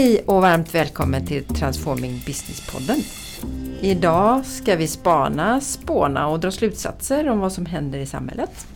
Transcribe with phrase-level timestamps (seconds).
[0.00, 3.04] Hej och varmt välkommen till Transforming Business-podden.
[3.80, 8.66] Idag ska vi spana, spåna och dra slutsatser om vad som händer i samhället.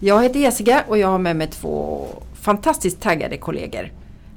[0.00, 3.92] Jag heter Jessica och jag har med mig två fantastiskt taggade kollegor.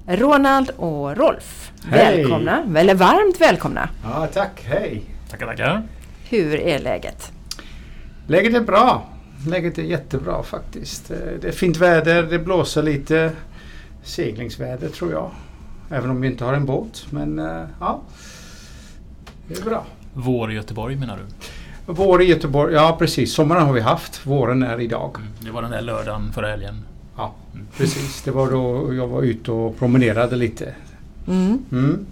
[0.07, 1.71] Ronald och Rolf.
[1.83, 2.17] Hej.
[2.17, 3.89] Välkomna, eller varmt välkomna.
[4.03, 4.63] Ja, tack.
[4.65, 5.03] Hej.
[5.29, 5.83] Tackar, tackar.
[6.29, 7.31] Hur är läget?
[8.27, 9.03] Läget är bra.
[9.47, 11.11] Läget är jättebra faktiskt.
[11.11, 13.31] Eh, Det är fint väder, det blåser lite.
[14.03, 15.31] Seglingsväder tror jag.
[15.91, 17.05] Även om vi inte har en båt.
[17.09, 18.01] Men eh, ja,
[19.47, 19.85] det är bra.
[20.13, 21.23] Vår i Göteborg menar du?
[21.93, 23.33] Vår i Göteborg, ja precis.
[23.33, 24.25] Sommaren har vi haft.
[24.27, 25.15] Våren är idag.
[25.15, 26.83] Mm, Det var den där lördagen förra helgen.
[27.17, 27.33] Ja,
[27.77, 28.21] precis.
[28.21, 30.73] Det var då jag var ute och promenerade lite.
[31.27, 31.59] Mm.
[31.71, 32.05] Mm.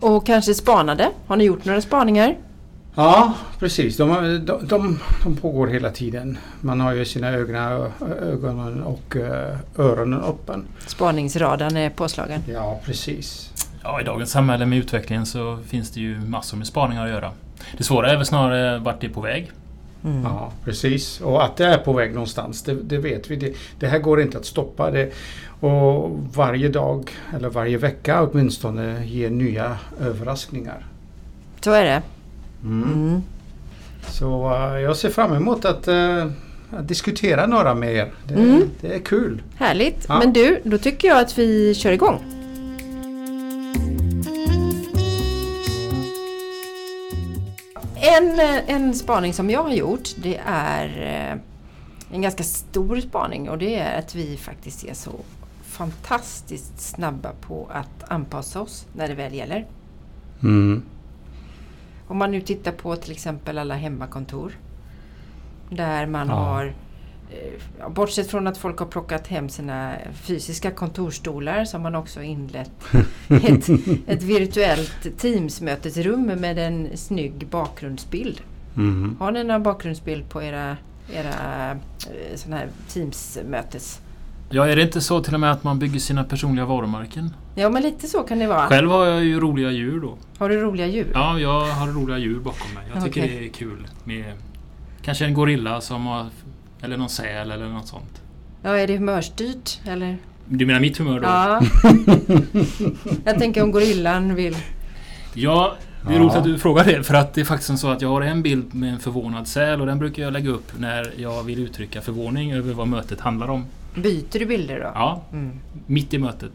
[0.00, 1.10] Och kanske spanade?
[1.26, 2.36] Har ni gjort några spaningar?
[2.94, 3.96] Ja, precis.
[3.96, 4.08] De,
[4.46, 6.38] de, de, de pågår hela tiden.
[6.60, 7.56] Man har ju sina ögon,
[8.22, 10.64] ögonen och eh, öronen öppen.
[10.86, 12.40] Spaningsradarn är påslagen.
[12.52, 13.52] Ja, precis.
[13.82, 17.30] Ja, i dagens samhälle med utvecklingen så finns det ju massor med spaningar att göra.
[17.76, 19.50] Det svåra är väl snarare vart det är på väg.
[20.04, 20.22] Mm.
[20.22, 21.20] Ja, precis.
[21.20, 23.36] Och att det är på väg någonstans, det, det vet vi.
[23.36, 24.90] Det, det här går inte att stoppa.
[24.90, 25.12] Det,
[25.60, 30.86] och varje dag, eller varje vecka åtminstone, ger nya överraskningar.
[31.60, 32.02] Så är det.
[32.64, 33.22] Mm.
[34.08, 36.26] Så eh, jag ser fram emot att, eh,
[36.70, 38.12] att diskutera några med er.
[38.28, 38.62] Det, Mm.
[38.80, 39.42] det är kul.
[39.56, 40.04] Härligt.
[40.08, 40.18] Ja.
[40.18, 42.18] Men du, då tycker jag att vi kör igång.
[47.94, 50.88] En, eh, en spaning som jag har gjort det är
[52.12, 55.10] en ganska stor spaning och det är att vi faktiskt är så
[55.64, 59.66] fantastiskt snabba på att anpassa oss när det väl gäller.
[60.42, 60.82] Mm.
[62.12, 64.52] Om man nu tittar på till exempel alla hemmakontor.
[65.70, 66.34] Där man Ja.
[66.34, 66.74] har,
[67.30, 72.22] eh, bortsett från att folk har plockat hem sina fysiska kontorstolar så har man också
[72.22, 72.70] inlett
[73.28, 73.68] ett,
[74.06, 78.40] ett virtuellt Teams-mötesrum med en snygg bakgrundsbild.
[78.76, 79.16] Mm.
[79.20, 80.76] Har ni någon bakgrundsbild på era,
[81.12, 84.00] era eh, här Teams-mötes?
[84.54, 87.34] Ja, är det inte så till och med att man bygger sina personliga varumärken?
[87.54, 88.66] Ja, men lite så kan det vara.
[88.68, 90.16] Själv har jag ju roliga djur då.
[90.38, 91.10] Har du roliga djur?
[91.14, 92.84] Ja, jag har roliga djur bakom mig.
[92.94, 93.38] Jag tycker Okej.
[93.40, 94.24] det är kul med
[95.02, 96.26] kanske en gorilla som har...
[96.82, 98.22] Eller någon säl eller något sånt.
[98.62, 100.16] Ja, är det humörstyrt eller?
[100.46, 101.26] Du menar mitt humör då?
[101.26, 101.60] Ja.
[103.24, 104.56] Jag tänker om gorillan vill...
[105.34, 105.74] Ja,
[106.06, 106.20] det är Ja.
[106.22, 107.02] roligt att du frågar det.
[107.02, 109.80] För att det är faktiskt så att jag har en bild med en förvånad säl
[109.80, 113.50] och den brukar jag lägga upp när jag vill uttrycka förvåning över vad mötet handlar
[113.50, 113.64] om.
[113.94, 114.90] Byter du bilder då?
[114.94, 115.60] Ja, Mm.
[115.86, 116.52] mitt i mötet.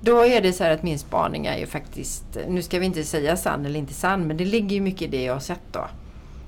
[0.00, 3.04] Då är det så här att min spaning är ju faktiskt, nu ska vi inte
[3.04, 5.60] säga sann eller inte sann, men det ligger ju mycket i det jag har sett
[5.72, 5.86] då.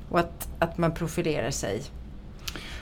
[0.09, 1.83] Och att, att man profilerar sig.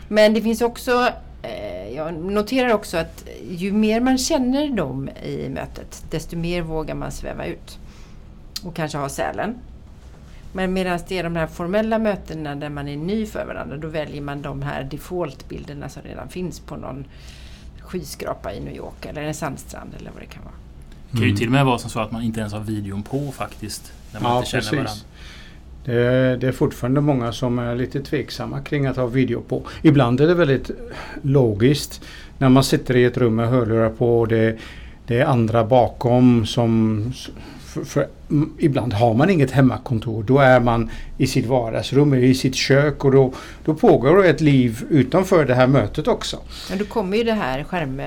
[0.08, 1.08] Men det finns också,
[1.42, 6.94] eh, jag noterar också att ju mer man känner dem i mötet, desto mer vågar
[6.94, 7.78] man sväva ut.
[8.64, 9.54] Och kanske ha sälen.
[10.52, 13.88] Men medan det är de här formella mötena där man är ny för varandra, då
[13.88, 17.04] väljer man de här defaultbilderna som redan finns på någon
[17.80, 20.54] skyskrapa i New York eller en sandstrand eller vad det kan vara.
[21.10, 23.02] Det kan ju till och med vara som så att man inte ens har videon
[23.02, 23.92] på faktiskt.
[24.12, 24.84] När man Ja, inte känner varandra.
[24.84, 25.04] precis.
[25.84, 29.62] Det är, det är fortfarande många som är lite tveksamma kring att ha video på.
[29.82, 30.70] Ibland är det väldigt
[31.22, 32.00] logiskt
[32.38, 34.58] när man sitter i ett rum med hörlurar på och det,
[35.06, 37.12] det är andra bakom som...
[37.70, 38.08] För, för,
[38.58, 40.22] ibland har man inget hemmakontor.
[40.22, 43.32] Då är man i sitt vardagsrum, i sitt kök och då,
[43.64, 46.38] då pågår ett liv utanför det här mötet också.
[46.68, 48.02] Men då kommer ju det här skärm...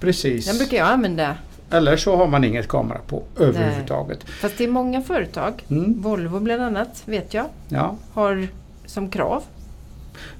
[0.00, 0.46] Precis.
[0.46, 1.34] Den brukar jag använda.
[1.70, 4.30] Eller så har man inget kamera på överhuvudtaget.
[4.30, 7.96] Fast det är många företag, Mm, Volvo bland annat, vet jag, ja.
[8.12, 8.48] har
[8.86, 9.42] som krav.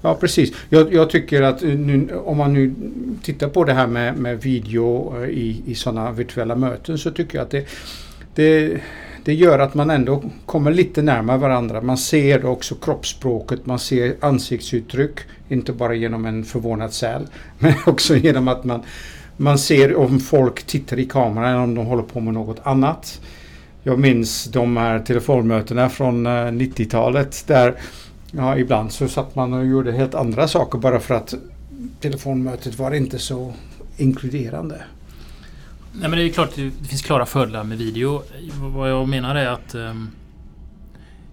[0.03, 0.53] Ja precis.
[0.69, 2.75] Jag, jag tycker att nu, om man nu
[3.23, 7.39] tittar på det här med, med video eh, i, i sådana virtuella möten så tycker
[7.39, 7.67] jag att det,
[8.37, 8.81] det,
[9.25, 11.81] det gör att man ändå kommer lite närmare varandra.
[11.81, 15.19] Man ser också kroppsspråket, man ser ansiktsuttryck.
[15.49, 17.27] Inte bara genom en förvånad säl
[17.59, 18.83] men också genom att man,
[19.37, 23.21] man ser om folk tittar i kameran eller om de håller på med något annat.
[23.83, 27.75] Jag minns de här telefonmötena från eh, 90-talet där
[28.31, 31.35] Ja, ibland så satt man och gjorde helt andra saker bara för att
[32.01, 33.53] telefonmötet var inte så
[33.97, 34.85] inkluderande.
[36.01, 38.23] Nej men det är klart det det finns klara fördelar med video.
[38.61, 40.11] Vad jag menar är att ehm,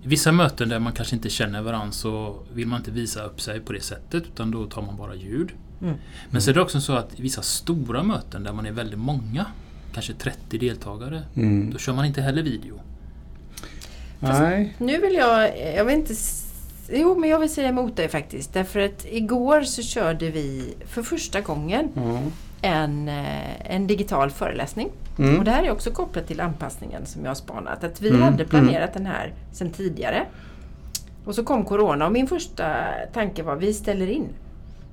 [0.03, 3.41] i vissa möten där man kanske inte känner varandra så vill man inte visa upp
[3.41, 5.51] sig på det sättet utan då tar man bara ljud.
[5.81, 5.95] Mm.
[6.29, 8.99] Men så är det också så att i vissa stora möten där man är väldigt
[8.99, 9.45] många,
[9.93, 11.21] kanske 30 deltagare,
[11.71, 12.79] då kör man inte heller video.
[14.19, 14.75] Nej.
[14.77, 16.13] Nu vill jag, jag vill inte...
[16.91, 18.53] Jo, men jag vill säga emot dig faktiskt.
[18.53, 22.21] Därför att igår så körde vi för första gången Ja.
[22.63, 24.89] En, eh, en digital föreläsning.
[25.19, 25.39] Mm.
[25.39, 27.83] Och det här är också kopplat till anpassningen som jag har spanat.
[27.83, 30.25] Att vi Mm, hade planerat den här sedan tidigare.
[31.25, 32.75] Och så kom Corona och min första
[33.13, 34.27] tanke var vi ställer in.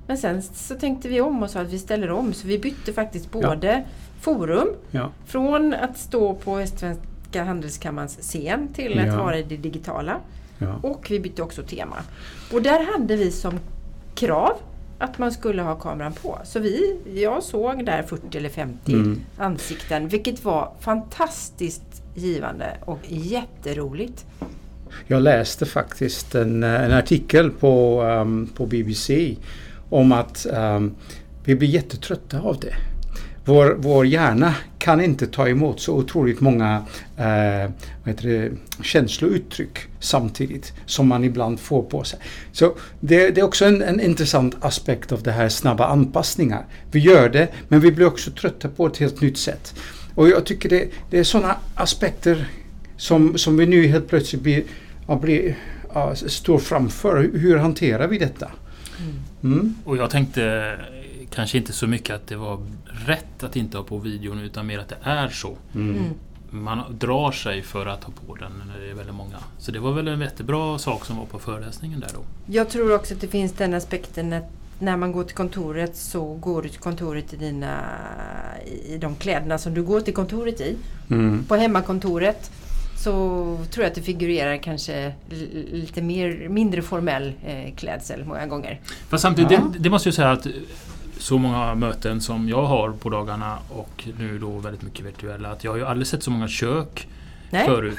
[0.07, 2.33] Men sen så tänkte vi om och sa att vi ställer om.
[2.33, 3.83] Så vi bytte faktiskt både
[4.21, 5.09] forum Ja.
[5.25, 9.17] från att stå på Västsvenska Handelskammarens scen till att Ja.
[9.23, 10.17] vara i det digitala.
[10.57, 10.75] Ja.
[10.83, 11.95] Och vi bytte också tema.
[12.53, 13.59] Och där hade vi som
[14.15, 14.53] krav
[15.01, 16.39] att man skulle ha kameran på.
[16.43, 19.21] Så vi, jag såg där 40 eller 50 Mm.
[19.37, 24.25] ansikten vilket var fantastiskt givande och jätteroligt.
[25.07, 29.35] Jag läste faktiskt en, en artikel på, ehm, på BBC
[29.89, 30.95] om att ehm,
[31.43, 32.73] vi blir jättetrötta av det.
[33.51, 36.85] Vår, vår hjärna kan inte ta emot så otroligt många
[37.17, 37.71] eh,
[38.03, 38.51] vad heter det,
[38.83, 42.19] känslouttryck samtidigt som man ibland får på sig.
[42.51, 46.65] Så det, det är också en, en intressant aspekt av det här snabba anpassningar.
[46.91, 49.75] Vi gör det men vi blir också trötta på ett helt nytt sätt.
[50.15, 52.49] Och jag tycker det, det är sådana aspekter
[52.97, 54.63] som, som vi nu helt plötsligt blir,
[55.07, 55.55] ja, blir,
[55.93, 57.29] ja, står framför.
[57.33, 58.51] Hur, hanterar vi detta?
[59.43, 59.75] Mm.
[59.85, 60.75] Och jag tänkte
[61.35, 64.79] kanske inte så mycket att det var rätt att inte ha på videon utan mer
[64.79, 65.57] att det är så.
[65.75, 65.89] Mm.
[65.95, 66.13] Mm.
[66.49, 69.37] Man drar sig för att ha på den när det är väldigt många.
[69.57, 72.21] Så det var väl en jättebra sak som var på föreläsningen där då.
[72.53, 74.49] Jag tror också att det finns den aspekten att
[74.79, 77.79] när man går till kontoret så går du till kontoret i, dina,
[78.85, 80.75] i de kläderna som du går till kontoret i.
[81.09, 81.43] Mm.
[81.47, 82.51] På hemmakontoret
[82.97, 83.11] så
[83.71, 85.13] tror jag att det figurerar kanske
[85.71, 88.79] lite mer, mindre formell eh, klädsel många gånger.
[89.09, 89.71] Fast samtidigt, Ja.
[89.73, 90.47] det, det måste jag säga att
[91.21, 95.51] så många möten som jag har på dagarna och nu då väldigt mycket virtuella.
[95.51, 97.07] Att jag har ju aldrig sett så många kök
[97.49, 97.97] Nej, förut.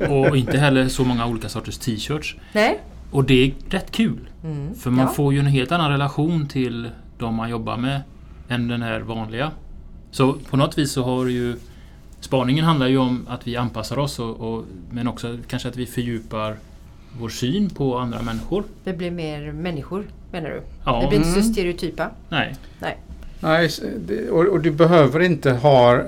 [0.28, 2.36] och inte heller så många olika sorters t-shirts.
[2.52, 2.80] Nej.
[3.10, 4.28] Och det är rätt kul.
[4.44, 4.74] Mm.
[4.74, 5.12] För man ja.
[5.12, 8.00] får ju en helt annan relation till de man jobbar med
[8.48, 9.50] än den här vanliga.
[10.10, 11.56] Så på något vis så har det ju
[12.20, 15.86] Spaningen handlar ju om att vi anpassar oss och, och, men också kanske att vi
[15.86, 16.56] fördjupar
[17.20, 18.64] vår syn på andra människor.
[18.84, 20.06] Det blir mer människor
[20.42, 20.62] menar du?
[20.84, 21.52] Ja, Det blir inte så Mm.
[21.52, 22.10] stereotypa?
[22.28, 22.54] nej.
[23.40, 23.70] Nej,
[24.06, 26.00] det- och, och du behöver inte ha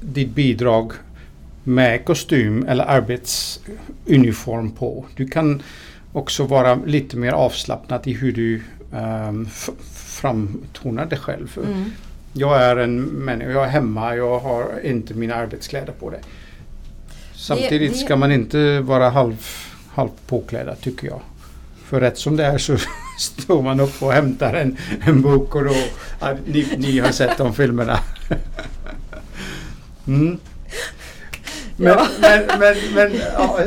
[0.00, 0.92] ditt bidrag
[1.64, 5.04] med kostym eller arbetsuniform på.
[5.16, 5.62] Du kan
[6.12, 8.62] också vara lite mer avslappnad i hur du
[9.28, 9.48] um,
[9.94, 11.58] framtonar dig själv.
[11.66, 11.84] Mm.
[12.32, 16.20] Jag är en människa, jag är hemma, jag har inte mina arbetskläder på det.
[17.34, 19.46] Samtidigt det- ska man inte vara halv,
[19.94, 21.20] halvt påklädd tycker jag.
[21.84, 22.76] För rätt som det är så
[23.18, 25.74] står man upp och hämtar en, en bok och då...
[26.20, 27.98] Ja, ni, ni har sett de filmerna.
[30.06, 30.38] Mm.
[31.82, 32.06] Men, Ja.
[32.20, 33.58] men, men, men ja,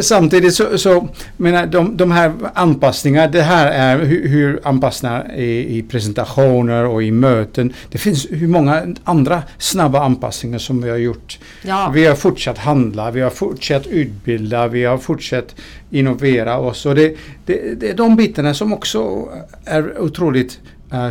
[0.00, 5.78] samtidigt så, så menar, de, de här anpassningarna, det här är hur, hur anpassningar i,
[5.78, 7.72] i presentationer och i möten.
[7.90, 11.38] Det finns hur många andra snabba anpassningar som vi har gjort.
[11.62, 11.90] Ja.
[11.94, 15.54] Vi har fortsatt handla, vi har fortsatt utbilda, vi har fortsatt
[15.90, 16.86] innovera oss.
[16.86, 17.16] Och det,
[17.46, 19.28] det, det är de bitarna som också
[19.64, 20.60] är otroligt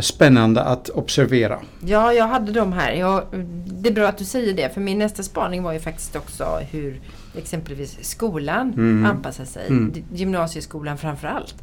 [0.02, 1.60] spännande att observera.
[1.80, 2.92] Ja, jag hade de här.
[2.92, 3.22] Jag,
[3.66, 6.60] det är bra att du säger det, för min nästa spaning var ju faktiskt också
[6.70, 7.00] hur
[7.36, 9.06] exempelvis skolan Mm.
[9.10, 9.66] anpassar sig.
[9.68, 9.92] Mm.
[10.12, 11.54] Gymnasieskolan framför allt.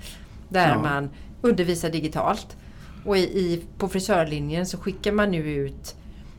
[0.49, 0.81] Där Ja.
[0.81, 1.09] man
[1.41, 2.57] undervisar digitalt.
[3.05, 5.95] Och i, i, på frisörlinjen så skickar man nu ut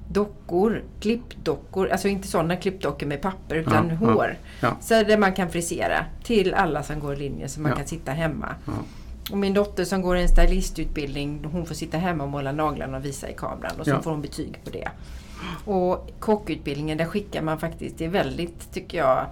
[0.08, 4.37] dockor, klippdockor, alltså inte sådana klippdockor med papper utan Ja, ja, hår.
[4.60, 4.76] ja.
[4.80, 7.76] Så där man kan frisera till alla som går linjen så man Ja.
[7.76, 8.54] kan sitta hemma.
[9.30, 13.04] Och min dotter som går en stylistutbildning, hon får sitta hemma och måla naglarna och
[13.04, 14.02] visa i kameran och så Ja.
[14.02, 14.88] får hon betyg på det.
[15.64, 19.26] Och kockutbildningen, där skickar man faktiskt, det är väldigt, tycker jag,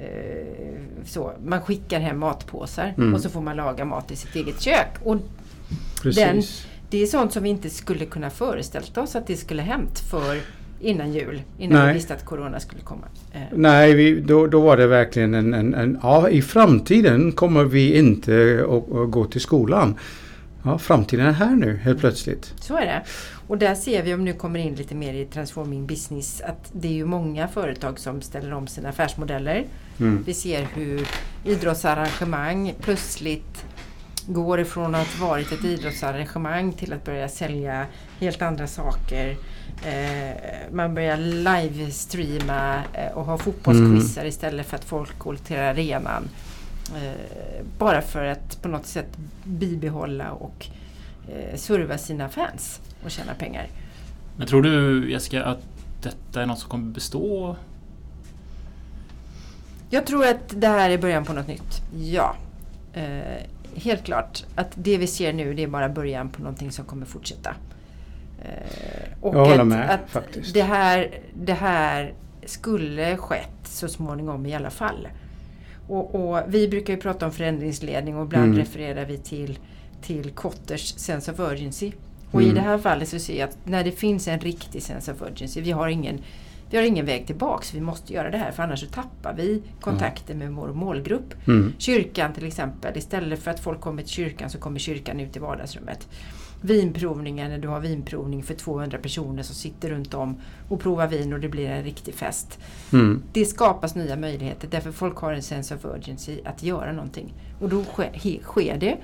[0.00, 3.14] eh, så, man skickar hem matpåsar Mm.
[3.14, 4.88] och så får man laga mat i sitt eget kök.
[5.04, 5.16] Och
[6.02, 6.66] Precis.
[6.90, 10.40] det är sånt som vi inte skulle kunna föreställt oss att det skulle hänt för
[10.80, 11.88] innan jul, innan Nej.
[11.88, 13.06] vi visste att Corona skulle komma.
[13.32, 15.98] Eh, Nej, vi, då, då var det verkligen en, en, en...
[16.02, 19.94] Ja, i framtiden kommer vi inte att, gå till skolan.
[20.62, 22.54] Ja, framtiden är här nu helt plötsligt.
[22.60, 23.02] Så är det.
[23.46, 26.88] Och där ser vi, om nu kommer in lite mer i transforming business, att det
[26.88, 29.64] är ju många företag som ställer om sina affärsmodeller.
[30.00, 30.22] Mm.
[30.26, 31.08] Vi ser hur
[31.44, 33.64] idrottsarrangemang plötsligt
[34.26, 37.86] går ifrån att varit ett idrottsarrangemang till att börja sälja
[38.20, 39.36] helt andra saker.
[39.84, 46.28] Eh, man börjar livestreama eh, och ha fotbollsquizar istället för att folk går till arenan.
[46.94, 50.66] Eh, bara för att på något sätt bibehålla och
[51.28, 53.66] eh, serva sina fans och tjäna pengar.
[54.36, 55.62] Men tror du Jessica att
[56.02, 57.56] detta är något som kommer bestå?
[59.90, 61.82] Jag tror att det här är början på något nytt.
[61.96, 62.36] Ja.
[62.92, 63.42] Eh,
[63.74, 67.06] helt klart att det vi ser nu det är bara början på någonting som kommer
[67.06, 67.54] fortsätta.
[69.20, 70.54] Och Jag håller att, med, att faktiskt.
[70.54, 75.08] Det, här, det här skulle skett så småningom i alla fall.
[75.88, 78.58] Och, och vi brukar ju prata om förändringsledning och ibland Mm.
[78.58, 79.58] refererar vi till,
[80.02, 81.92] till Kotters sense of urgency.
[82.30, 82.54] Och i Mm.
[82.56, 85.60] det här fallet så ser jag att när det finns en riktig sense of urgency,
[85.60, 86.20] vi har ingen,
[86.70, 89.62] vi har ingen väg tillbaks, vi måste göra det här för annars så tappar vi
[89.80, 91.34] kontakten med vår målgrupp.
[91.48, 91.72] Mm.
[91.78, 95.38] Kyrkan till exempel, istället för att folk kommer till kyrkan så kommer kyrkan ut i
[95.38, 96.08] vardagsrummet.
[96.66, 100.36] Vinprovningen, när du har vinprovning för 200 personer som sitter runt om
[100.68, 102.58] och provar vin och det blir en riktig fest.
[102.92, 103.22] Mm.
[103.32, 107.34] Det skapas nya möjligheter därför folk har en sense of urgency att göra någonting.
[107.60, 108.96] Och då sker, det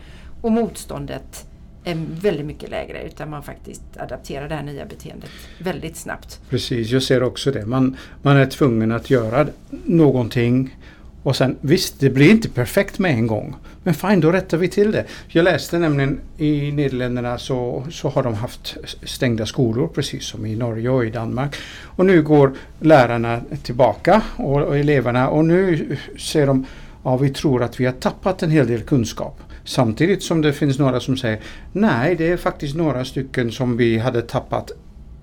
[0.42, 1.46] och motståndet
[1.84, 6.40] är väldigt mycket lägre utan man faktiskt adapterar det här nya beteendet väldigt snabbt.
[6.48, 7.66] Precis, jag ser också det.
[7.66, 9.46] Man, man är tvungen att göra
[9.84, 10.76] någonting
[11.22, 13.54] och sen visst, det blir inte perfekt med en gång.
[13.84, 15.04] Men fine, då rättar vi till det.
[15.28, 20.56] Jag läste nämligen i Nederländerna så, så har de haft stängda skolor precis som i
[20.56, 21.56] Norge och i Danmark.
[21.82, 26.66] Och nu går lärarna tillbaka och, och eleverna och nu ser de
[27.02, 29.40] ja, vi tror att vi har tappat en hel del kunskap.
[29.64, 31.40] Samtidigt som det finns några som säger
[31.72, 34.70] nej, det är faktiskt några stycken som vi hade tappat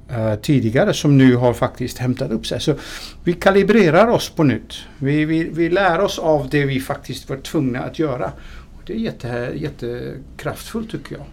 [0.10, 2.62] eh, tidigare som nu har faktiskt hämtat upp sig.
[2.62, 2.76] Så
[3.24, 4.74] vi kalibrerar oss på nytt.
[4.98, 8.32] Vi, vi, vi lär oss av det vi faktiskt var tvungna att göra.
[8.76, 11.26] Och det är jätte, jättekraftfullt tycker jag.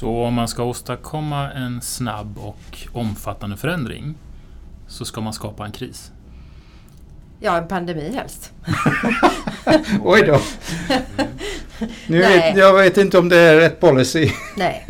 [0.00, 4.14] Så om man ska åstadkomma en snabb och omfattande förändring
[4.88, 6.12] så ska man skapa en kris.
[7.40, 8.52] Ja, en pandemi helst.
[10.02, 10.40] Oj då!
[12.06, 12.38] Nu Nej.
[12.38, 14.30] vet, jag vet inte om det är rätt policy.
[14.56, 14.86] Nej,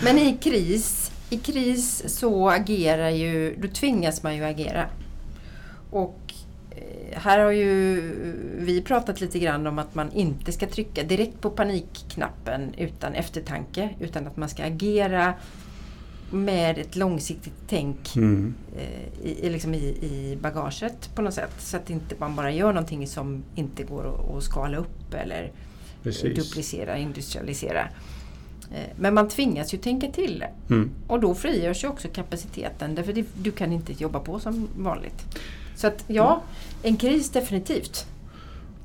[0.00, 4.86] men i kris, i kris så agerar ju, då tvingas man ju agera.
[5.90, 6.34] Och
[6.70, 8.00] eh, här har ju
[8.58, 13.88] vi pratat lite grann om att man inte ska trycka direkt på panikknappen utan eftertanke.
[14.00, 15.34] Utan att man ska agera
[16.30, 18.54] med ett långsiktigt tänk Mm.
[18.76, 21.54] eh, i, i, liksom i, i bagaget på något sätt.
[21.58, 25.52] Så att inte man bara gör någonting som inte går att, att skala upp eller
[26.02, 26.36] Precis.
[26.36, 27.88] duplicera, industrialisera.
[28.72, 30.44] Eh, Men man tvingas ju tänka till.
[30.70, 30.90] Mm.
[31.06, 35.24] Och då frigörs ju också kapaciteten därför det, du kan inte jobba på som vanligt.
[35.76, 36.42] Så att ja,
[36.82, 38.06] en kris definitivt.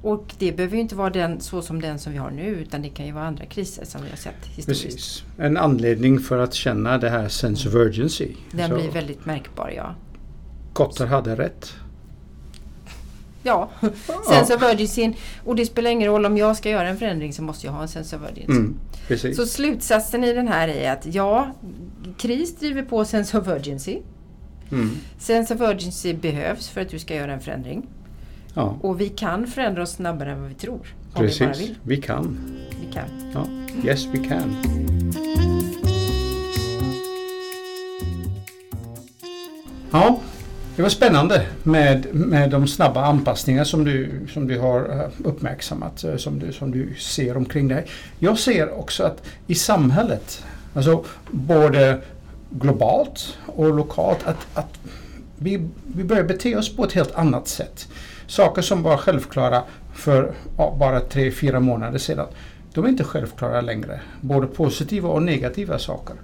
[0.01, 2.81] Och det behöver ju inte vara den, så som den som vi har nu utan
[2.81, 4.83] det kan ju vara andra kriser som vi har sett historiskt.
[4.86, 5.24] Precis.
[5.38, 8.27] En anledning för att känna det här sense of urgency.
[8.51, 9.95] Den Så blir väldigt märkbar ja.
[10.74, 11.74] Kotter hade rätt.
[13.43, 13.69] Ja,
[14.29, 15.13] sense of urgency.
[15.45, 17.81] Och det spelar ingen roll om jag ska göra en förändring så måste jag ha
[17.81, 18.51] en sense of urgency.
[18.51, 18.79] Mm.
[19.09, 19.37] Precis.
[19.37, 21.51] Så slutsatsen i den här är att ja,
[22.17, 23.97] kris driver på sense of urgency.
[24.71, 24.89] Mm.
[25.19, 27.87] Sense of urgency behövs för att du ska göra en förändring.
[28.53, 30.95] Ja, Och vi kan förändra oss snabbare än vad vi tror.
[31.13, 31.61] Om vi precis.
[31.61, 31.75] vill.
[31.83, 32.37] Vi kan.
[32.81, 33.05] Vi kan.
[33.33, 33.45] Ja.
[33.85, 34.55] Yes, we can.
[39.91, 40.19] Ja,
[40.79, 46.03] det var spännande med, med de snabba anpassningar som du, som du har eh, uppmärksammat,
[46.03, 47.86] eh, som du, som du ser omkring dig.
[48.19, 50.43] Jag ser också att i samhället,
[50.74, 52.01] alltså både
[52.50, 54.79] globalt och lokalt, att, att
[55.38, 57.88] vi, vi börjar bete oss på ett helt annat sätt.
[58.27, 59.63] Saker som var självklara
[59.95, 62.27] för ja, bara tre, fyra månader sedan,
[62.74, 64.01] de är inte självklara längre.
[64.21, 66.15] Både positiva och negativa saker.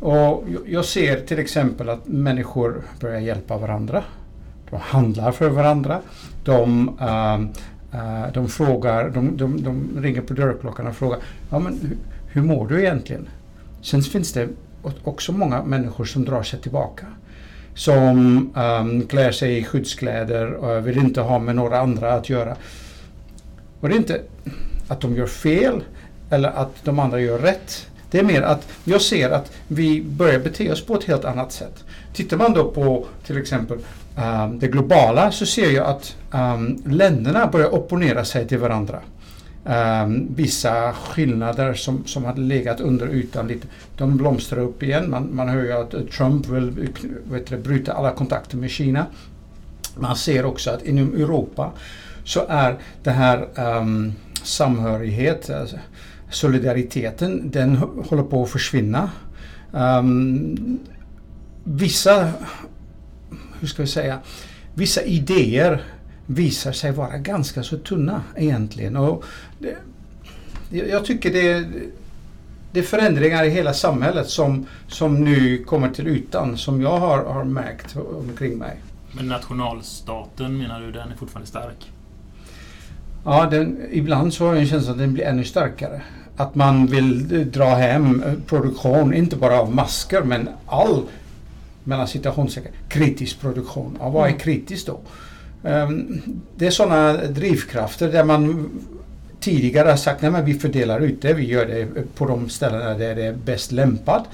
[0.00, 4.04] Och jag- ser till exempel att människor börjar hjälpa varandra.
[4.70, 6.00] De handlar för varandra.
[6.44, 7.48] De, ehm,
[7.92, 11.18] eh, de frågar, de, de, de ringer på dörrklockan och frågar
[11.50, 13.28] ja, men hur, hur mår du egentligen?
[13.82, 14.48] Sen finns det
[15.04, 17.06] också många människor som drar sig tillbaka.
[17.74, 18.16] Som
[18.56, 22.56] um, klär sig i skyddskläder och vill inte ha med några andra att göra.
[23.80, 24.20] Och det är inte
[24.88, 25.84] att de gör fel
[26.30, 27.86] eller att de andra gör rätt.
[28.10, 31.52] Det är mer att jag ser att vi börjar bete oss på ett helt annat
[31.52, 31.84] sätt.
[32.12, 33.78] Tittar man då på till exempel
[34.18, 39.00] um, det globala så ser jag att um, länderna börjar opponera sig till varandra.
[39.64, 45.10] Um, vissa skillnader som, som hade legat under ytan lite, de blomstrar upp igen.
[45.10, 46.90] Man, man hör ju att Trump vill
[47.24, 49.06] vet du, bryta alla kontakter med Kina.
[49.96, 51.72] Man ser också att inom Europa
[52.24, 53.48] så är det här
[53.78, 55.76] um, samhörighet, alltså,
[56.30, 59.10] solidariteten, den håller på att försvinna.
[59.72, 60.78] Um,
[61.64, 62.32] vissa,
[63.60, 64.18] hur ska vi säga,
[64.74, 65.82] vissa idéer
[66.26, 68.96] visar sig vara ganska så tunna egentligen.
[68.96, 69.24] Och
[69.58, 69.76] det,
[70.70, 71.66] jag jag tycker det,
[72.72, 77.24] det är förändringar i hela samhället som, som nu kommer till ytan, som jag har,
[77.24, 78.80] har märkt omkring mig.
[79.12, 81.90] Men nationalstaten menar du, den är fortfarande stark?
[83.26, 86.00] Ja, den, ibland så har jag en känsla att den blir ännu starkare.
[86.38, 91.02] att man vill dra hem produktion, inte bara av masker men all
[91.84, 93.96] mellan citationstecken kritisk produktion.
[94.00, 94.38] Ja, vad är Mm.
[94.40, 95.00] kritiskt då?
[95.68, 96.20] Ehm,
[96.56, 98.70] det är sådana drivkrafter där man
[99.40, 103.14] tidigare har sagt att vi fördelar ut det, vi gör det på de ställena där
[103.14, 104.24] det är bäst lämpad.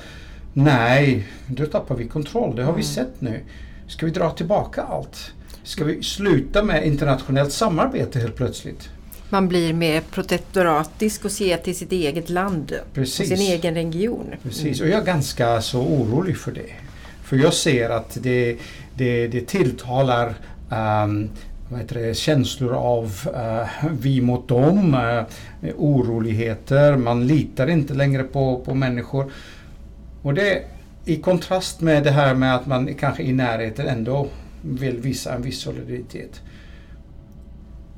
[0.52, 2.56] Nej, då tappar vi kontroll.
[2.56, 2.94] Det har vi Mm.
[2.94, 3.40] sett nu.
[3.86, 5.32] Ska vi dra tillbaka allt?
[5.64, 8.88] Ska vi sluta med internationellt samarbete helt plötsligt?
[9.28, 13.28] Man blir mer protektoratisk och ser till sitt eget land och Precis.
[13.28, 14.26] sin egen region.
[14.42, 16.72] Precis, och jag är ganska så orolig för det.
[17.24, 18.56] För jag ser att det,
[18.96, 20.34] det, det tilltalar
[21.78, 28.62] heter det, känslor av eh, vi mot dem, uh, oroligheter, man litar inte längre på,
[28.64, 29.32] på människor.
[30.22, 30.62] Och det
[31.04, 34.28] i kontrast med det här med att man kanske i närheten ändå
[34.62, 36.40] vill visa en viss solidaritet.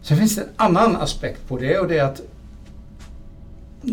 [0.02, 2.21] Sen finns det en annan aspekt på det och det är att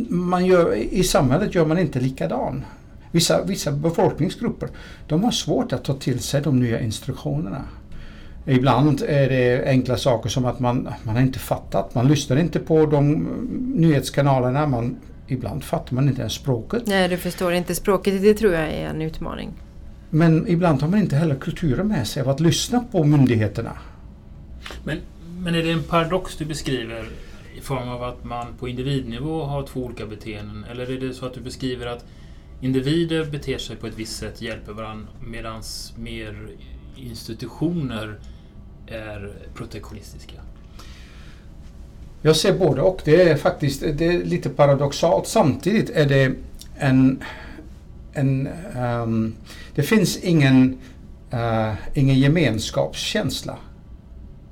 [0.10, 2.66] man gör, i samhället gör man inte likadan.
[3.12, 4.70] Vissa, vissa befolkningsgrupper
[5.08, 7.64] de har svårt att ta till sig de nya instruktionerna.
[8.46, 12.60] Ibland är det enkla saker som att man, man har inte fattat, man lyssnar inte
[12.60, 13.28] på de
[13.76, 14.98] nyhetskanalerna, man,
[15.28, 16.84] ibland fattar man inte ens språket.
[16.86, 18.22] Nej, du förstår inte språket.
[18.22, 19.54] Det tror jag är en utmaning.
[20.14, 23.78] Men ibland har man inte heller kulturen med sig av att lyssna på myndigheterna.
[24.84, 24.98] Men,
[25.40, 27.10] men är det en paradox du beskriver
[27.58, 30.66] i form av att man på individnivå har två olika beteenden?
[30.72, 32.06] Eller är det så att du beskriver att
[32.62, 35.62] individer beter sig på ett visst sätt, hjälper varandra, medan
[35.98, 36.48] mer
[36.96, 38.20] institutioner
[38.88, 40.42] är protektionistiska?
[42.22, 43.02] Jag ser både och.
[43.06, 45.28] Det är faktiskt det är lite paradoxalt.
[45.28, 46.36] Samtidigt är det
[46.78, 47.24] en
[48.14, 49.36] en um,
[49.76, 50.78] det finns ingen,
[51.34, 53.58] uh, ingen gemenskapskänsla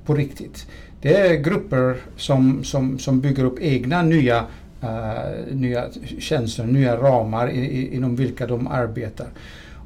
[0.04, 0.66] på riktigt.
[1.02, 4.46] Det är grupper som, som, som bygger upp egna nya,
[4.82, 5.84] uh, nya
[6.18, 9.28] tjänster, nya ramar i, i, inom vilka de arbetar.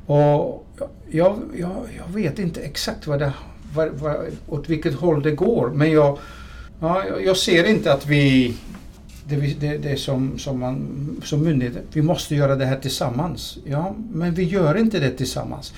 [0.06, 0.66] Och
[1.10, 3.32] jag, jag, jag vet inte exakt vad det,
[3.74, 4.16] vad, vad,
[4.48, 6.18] åt vilket håll det går men jag,
[6.80, 8.54] ja, jag ser inte att vi
[9.28, 10.86] det, det, det är som, som, man,
[11.24, 13.58] som myndighet, vi måste göra det här tillsammans.
[13.64, 15.72] Ja, men vi gör inte det tillsammans.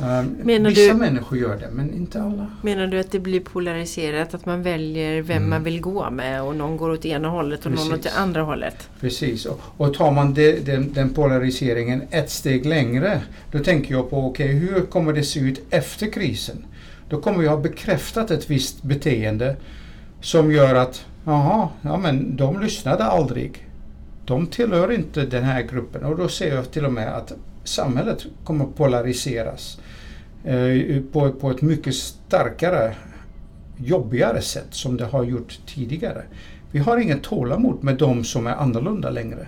[0.00, 2.46] Um, Menar vissa du- människor gör det, men inte alla.
[2.62, 4.34] Menar du att det blir polariserat?
[4.34, 5.50] Att man väljer vem Mm.
[5.50, 8.12] man vill gå med och någon går åt ena hållet och någon åt Precis.
[8.12, 8.88] det andra hållet?
[9.00, 14.10] Precis, och, och tar man det, den, den polariseringen ett steg längre, då tänker jag
[14.10, 16.64] på okej, hur kommer det se ut efter krisen?
[17.08, 19.56] Då kommer vi ha bekräftat ett visst beteende
[20.20, 23.68] som gör att, jaha, ja men de lyssnade aldrig.
[24.24, 27.32] De tillhör inte den här gruppen och då ser jag till och med att
[27.64, 29.80] samhället kommer polariseras
[30.44, 32.94] eh, på, på ett mycket starkare,
[33.76, 36.22] jobbigare sätt som det har gjort tidigare.
[36.70, 39.46] Vi har inget tålamod med de som är annorlunda längre.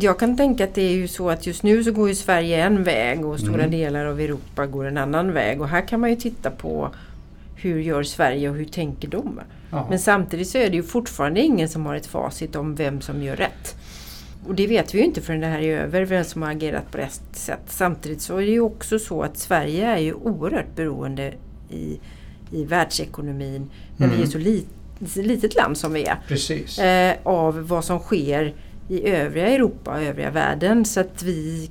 [0.00, 2.64] Jag kan tänka att det är ju så att just nu så går ju Sverige
[2.64, 3.70] en väg och stora Mm.
[3.70, 5.60] delar av Europa går en annan väg.
[5.60, 6.90] Och här kan man ju titta på
[7.56, 9.40] hur gör Sverige och hur tänker de?
[9.70, 9.86] Ja.
[9.90, 13.22] Men samtidigt så är det ju fortfarande ingen som har ett facit om vem som
[13.22, 13.76] gör rätt.
[14.46, 16.90] Och det vet vi ju inte förrän det här är över, vem som har agerat
[16.92, 17.60] på rätt sätt.
[17.66, 21.34] Samtidigt så är det ju också så att Sverige är ju oerhört beroende
[21.70, 22.00] i,
[22.50, 24.26] i världsekonomin när vi Mm.
[24.26, 24.66] är så lit,
[25.16, 26.18] litet land som vi är.
[26.78, 28.54] Eh, av vad som sker
[28.88, 30.84] i övriga Europa och övriga världen.
[30.84, 31.70] Så att vi,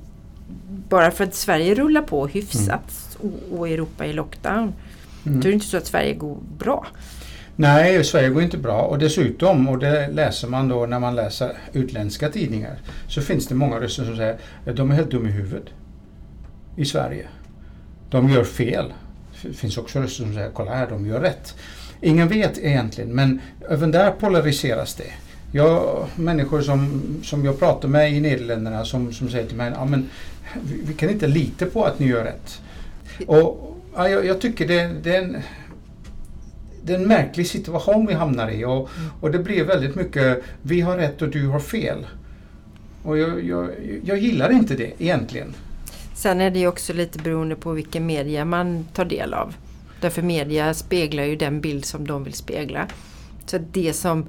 [0.88, 4.72] bara för att Sverige rullar på hyfsat och, och Europa är i lockdown,
[5.26, 5.40] Mm.
[5.40, 6.86] då är det inte så att Sverige går bra.
[7.60, 11.52] Nej, Sverige går inte bra och dessutom, och det läser man då när man läser
[11.72, 15.32] utländska tidningar, så finns det många röster som säger att de är helt dumma i
[15.32, 15.68] huvudet
[16.76, 17.26] i Sverige.
[18.10, 18.92] De gör fel.
[19.42, 21.54] Det finns också röster som säger kolla här, de gör rätt.
[22.00, 25.12] Ingen vet egentligen, men även där polariseras det.
[25.52, 29.84] Jag, människor som, som jag pratar med i Nederländerna som, som säger till mig ja,
[29.84, 30.10] men
[30.62, 32.60] vi, vi kan inte lita på att ni gör rätt.
[33.26, 35.36] Och, ja, jag, jag tycker det, det är en
[36.84, 38.88] det är en märklig situation vi hamnar i och,
[39.20, 42.06] och det blir väldigt mycket vi har rätt och du har fel.
[43.02, 43.70] Och jag, jag,
[44.04, 45.54] jag gillar inte det egentligen.
[46.14, 49.54] Sen är det ju också lite beroende på vilken media man tar del av.
[50.00, 52.86] Därför media speglar ju den bild som de vill spegla.
[53.46, 54.26] Så det som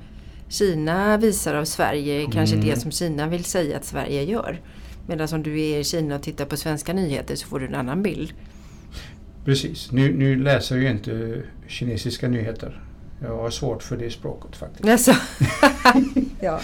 [0.50, 2.68] Kina visar av Sverige är kanske Mm.
[2.68, 4.62] det som Kina vill säga att Sverige gör.
[5.08, 7.76] Medan om du är i Kina och tittar på svenska nyheter så får du en
[7.76, 8.34] annan bild.
[9.46, 9.92] Precis.
[9.92, 12.82] Nu, nu läser jag ju inte kinesiska nyheter.
[13.24, 14.90] Jag har svårt för det språket faktiskt.
[14.90, 15.12] Alltså.
[16.40, 16.60] ja.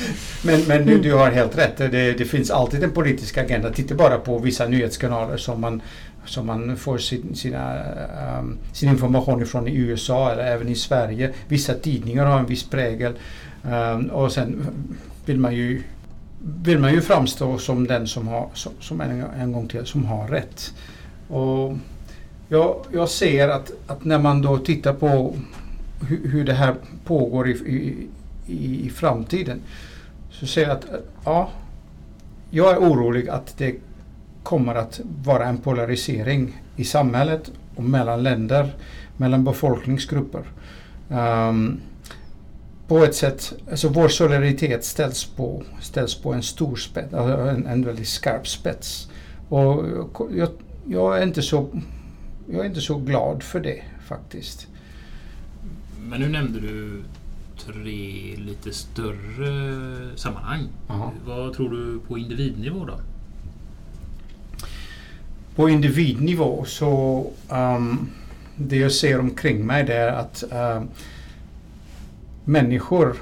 [0.45, 1.77] Men, men du, du har helt rätt.
[1.77, 3.71] Det, det finns alltid en politisk agenda.
[3.71, 5.81] Titta bara på vissa nyhetskanaler som man
[6.25, 7.83] som man får sin, sina,
[8.39, 11.33] um, sin information ifrån i USA eller även i Sverige.
[11.47, 13.13] Vissa tidningar har en viss prägel.
[13.63, 14.67] Um, och sen
[15.25, 15.83] vill man ju
[16.39, 20.05] vill man ju framstå som den som har, som, som en, en gång till, som
[20.05, 20.73] har rätt.
[21.27, 21.77] Och
[22.47, 25.35] jag, jag ser att, att när man då tittar på
[26.07, 28.07] hur, hur det här pågår i, i,
[28.85, 29.61] i, framtiden
[30.31, 30.85] så ser jag att
[31.25, 31.49] ja,
[32.49, 33.75] jag är orolig att det
[34.43, 38.75] kommer att vara en polarisering i samhället och mellan länder,
[39.17, 40.43] mellan befolkningsgrupper.
[41.09, 41.81] Um,
[42.87, 47.85] på ett sätt, alltså vår solidaritet ställs på, ställs på en stor spets, en, en
[47.85, 49.09] väldigt skarp spets.
[49.49, 49.85] Och
[50.35, 50.49] jag,
[50.85, 51.67] jag, är inte så,
[52.51, 54.67] jag är inte så glad för det faktiskt.
[56.01, 57.03] Men nu nämnde du
[57.57, 60.67] tre lite större sammanhang.
[60.87, 61.13] Aha.
[61.25, 62.99] Vad tror du på individnivå då?
[65.55, 68.09] På individnivå så um,
[68.55, 70.87] det jag ser omkring mig det är att um,
[72.45, 73.17] människor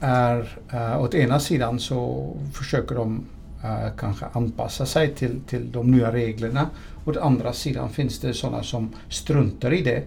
[0.00, 3.24] är uh, åt ena sidan så försöker de
[3.64, 6.66] uh, kanske anpassa sig till, till de nya reglerna.
[7.04, 10.02] Åt andra sidan finns det sådana som struntar i det.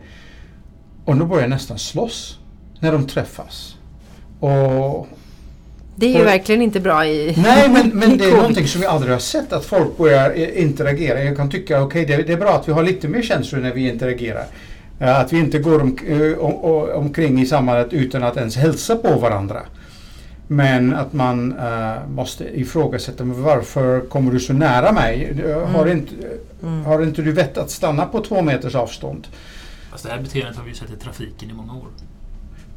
[1.06, 2.40] Och de börjar nästan slåss
[2.80, 3.76] när de träffas.
[4.40, 5.08] Och,
[5.96, 8.82] det är ju och, verkligen inte bra i Nej, men, men det är någonting som
[8.82, 11.24] vi aldrig har sett att folk börjar interagera.
[11.24, 13.62] Jag kan tycka okej, okay, det, det, är bra att vi har lite mer känslor
[13.62, 14.46] när vi interagerar.
[15.00, 18.96] Eh, att vi inte går om, eh, om, omkring i samhället utan att ens hälsa
[18.96, 19.62] på varandra.
[20.54, 25.30] Men att man uh, måste ifrågasätta varför kommer du så nära mig?
[25.32, 25.74] Mm.
[25.74, 26.14] Har, inte,
[26.64, 26.86] mm.
[26.86, 29.28] har inte du vett att stanna på två meters avstånd?
[29.92, 31.88] Fast det här beteendet har vi ju sett i trafiken i många år.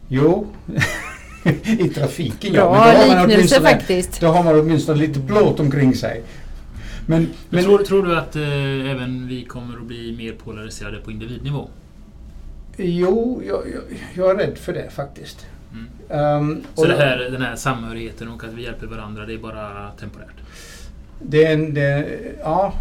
[0.08, 0.46] Jo,
[1.64, 2.70] i trafiken ja.
[2.70, 4.20] Bra liknelse faktiskt.
[4.20, 6.22] Då har man åtminstone lite plåt omkring sig.
[7.06, 11.10] Men, men tror, tror, du att eh, även vi kommer att bli mer polariserade på
[11.10, 11.68] individnivå?
[12.76, 13.82] Jo, jag, jag,
[14.14, 15.46] jag är rädd för det faktiskt.
[16.08, 19.90] Um, Så det här, den här samhörigheten och att vi hjälper varandra, det är bara
[20.00, 20.34] temporärt?
[21.22, 22.06] Det är en, det,
[22.42, 22.72] ja,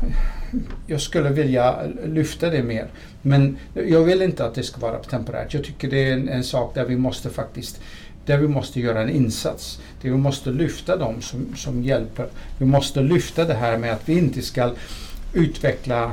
[0.87, 2.87] jag skulle vilja lyfta det mer.
[3.21, 5.53] Men jag vill inte att det ska vara temporärt.
[5.53, 7.81] Jag tycker det är en, en sak där vi måste faktiskt
[8.25, 9.81] där vi måste göra en insats.
[10.01, 12.27] Där vi måste lyfta dem som, som hjälper.
[12.57, 14.71] Vi måste lyfta det här med att vi inte ska
[15.33, 16.11] utveckla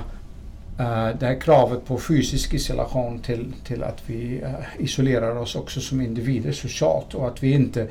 [0.82, 5.80] Eh, det här kravet på fysisk isolation till, till att vi uh, isolerar oss också
[5.80, 7.82] som individer socialt och att vi inte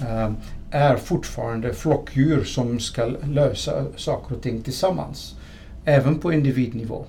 [0.00, 0.32] uh,
[0.70, 5.34] är fortfarande flockdjur som ska lösa saker och ting tillsammans.
[5.84, 7.04] Även på individnivå.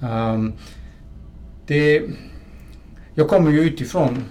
[0.00, 0.52] Um,
[1.66, 2.02] det,
[3.14, 4.24] jag kommer ju utifrån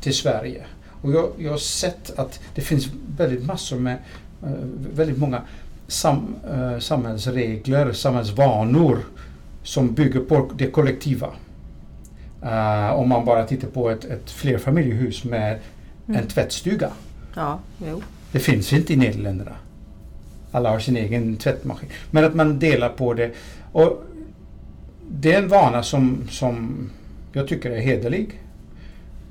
[0.00, 0.64] till Sverige
[1.02, 3.98] och jag, jag har sett att det finns väldigt massor med
[4.44, 4.50] uh,
[4.94, 5.42] väldigt många
[5.86, 8.98] sam, uh, samhällsregler, samhällsvanor
[9.68, 11.26] som bygger på det kollektiva.
[12.42, 15.58] Uh, om man bara tittar på ett, ett flerfamiljehus med
[16.08, 16.20] mm.
[16.20, 16.90] en tvättstuga.
[17.34, 18.02] Ja, jo.
[18.32, 19.56] Det finns inte i Nederländerna.
[20.52, 21.88] Alla har sin egen tvättmaskin.
[22.10, 23.32] Men att man delar på det.
[23.72, 24.04] Och
[25.10, 26.90] det är en vana som, som
[27.32, 28.40] jag tycker är hederlig.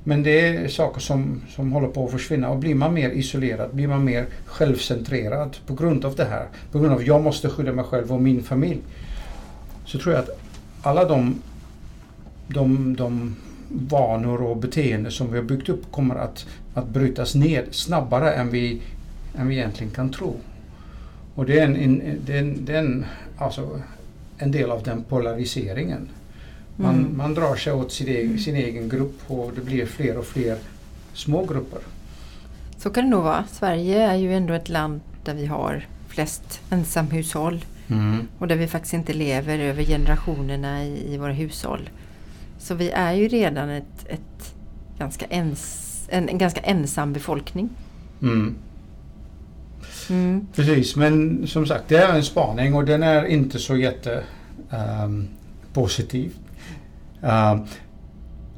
[0.04, 3.70] Men det är saker som, som håller på att försvinna och blir man mer isolerad,
[3.74, 7.50] blir man mer självcentrerad på grund av det här, på grund av att jag måste
[7.50, 8.82] skydda mig själv och min familj.
[9.88, 10.40] Så tror jag att
[10.82, 11.42] alla de,
[12.48, 13.36] de, de
[13.70, 18.50] vanor och beteenden som vi har byggt upp kommer att, att brytas ned snabbare än
[18.50, 18.82] vi,
[19.38, 20.36] än vi egentligen kan tro.
[21.36, 23.06] Och det är en, en, det är en, det är en,
[23.38, 23.82] alltså,
[24.38, 26.10] en del av den polariseringen.
[26.76, 27.18] Man, mm.
[27.18, 30.58] man drar sig åt sin egen, sin egen grupp och det blir fler och fler
[31.14, 31.80] små grupper.
[32.78, 33.44] Så kan det nog vara.
[33.52, 37.66] Sverige är ju ändå ett land där vi har flest ensamhushåll.
[37.88, 38.28] Mm.
[38.40, 41.90] Och där vi faktiskt inte lever över generationerna i, i våra hushåll.
[42.58, 44.56] Så vi är ju redan ett, ett
[44.98, 47.70] ganska ens, en, en, ganska ensam befolkning.
[48.22, 48.56] Mm.
[50.10, 50.48] Mm.
[50.56, 54.24] Precis, men som sagt det är en spaning och den är inte så jätte
[55.04, 55.28] um,
[55.74, 56.34] positiv.
[57.22, 57.66] Um,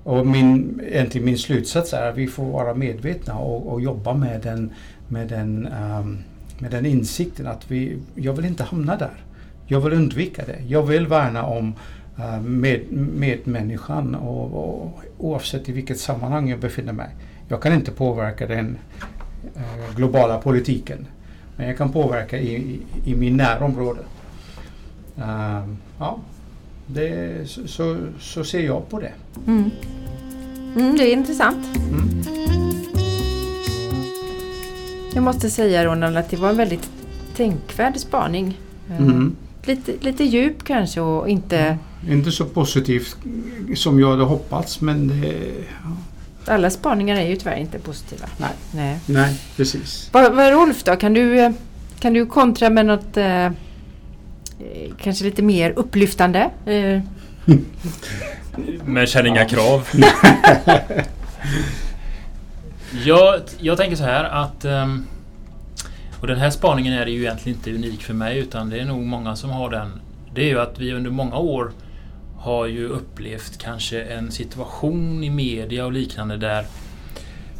[0.03, 4.41] och min, egentligen min slutsats är att vi får vara medvetna och, och jobba med
[4.41, 4.73] den,
[5.07, 6.17] med, den, um,
[6.59, 9.23] med den insikten att vi, jag vill inte hamna där.
[9.67, 10.59] Jag vill undvika det.
[10.67, 11.73] Jag vill värna om
[12.19, 17.09] uh, med, medmänniskan och, och, oavsett i vilket sammanhang jag befinner mig.
[17.47, 18.77] Jag kan inte påverka den
[19.57, 21.07] uh, globala politiken.
[21.57, 24.01] Men jag kan påverka i, i, i min närområde.
[25.17, 26.19] Uh, ja,
[26.87, 29.13] det, så, så ser jag på det.
[29.47, 29.71] Mm.
[30.75, 31.77] Mm, det är intressant.
[31.77, 33.08] Mm.
[35.13, 36.89] Jag måste säga Ronald att det var en väldigt
[37.35, 38.57] tänkvärd spaning.
[38.97, 39.35] Mm.
[39.63, 41.77] lite, lite djup kanske och inte...
[42.09, 43.17] Inte så positivt
[43.75, 45.27] som jag hade hoppats men det,
[45.83, 46.53] ja.
[46.53, 48.27] Alla spaningar är ju tyvärr inte positiva.
[48.37, 48.49] Nej.
[48.71, 48.99] Nej.
[49.05, 50.09] Nej, precis.
[50.11, 50.95] Vad, vad Rolf då?
[50.95, 51.51] Kan du, eh,
[51.99, 53.51] kan du kontra med något eh, eh,
[55.01, 56.49] kanske lite mer upplyftande?
[56.65, 57.01] Eh,
[58.85, 59.87] Men känner inga krav.
[63.05, 64.65] jag, jag tänker så här att...
[64.65, 65.05] Ehm,
[66.21, 69.05] och den här spaningen är ju egentligen inte unik för mig utan det är nog
[69.05, 70.01] många som har den.
[70.33, 71.71] Det är ju att vi under många år
[72.37, 76.65] har ju upplevt kanske en situation i media och liknande där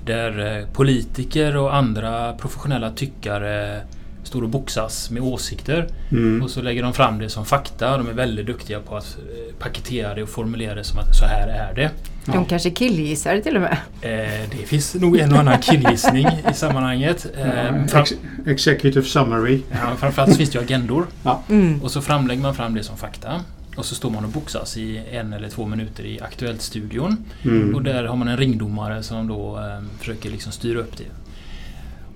[0.05, 3.81] där eh, politiker och andra professionella tyckare
[4.23, 5.87] står och boxas med åsikter.
[6.11, 6.41] Mm.
[6.43, 7.97] Och så lägger de fram det som fakta.
[7.97, 11.25] De är väldigt duktiga på att eh, paketera det och formulera det som att så
[11.25, 11.91] här är det.
[12.25, 12.45] De Ja.
[12.49, 13.77] kanske killgissar till och med.
[14.01, 17.27] Eh, det finns nog en och annan killgissning i sammanhanget.
[17.37, 18.13] Eh, fram, Ex
[18.47, 19.61] executive summary.
[19.71, 21.07] ja, framförallt så finns det ju agendor.
[21.49, 21.81] Mm.
[21.83, 23.41] Och så framlägger man fram det som fakta.
[23.75, 27.17] Och så står man och boxas i en eller två minuter i Aktuellt-studion.
[27.43, 27.75] Mm.
[27.75, 31.03] Och där har man en ringdomare som då eh, försöker liksom styra upp det.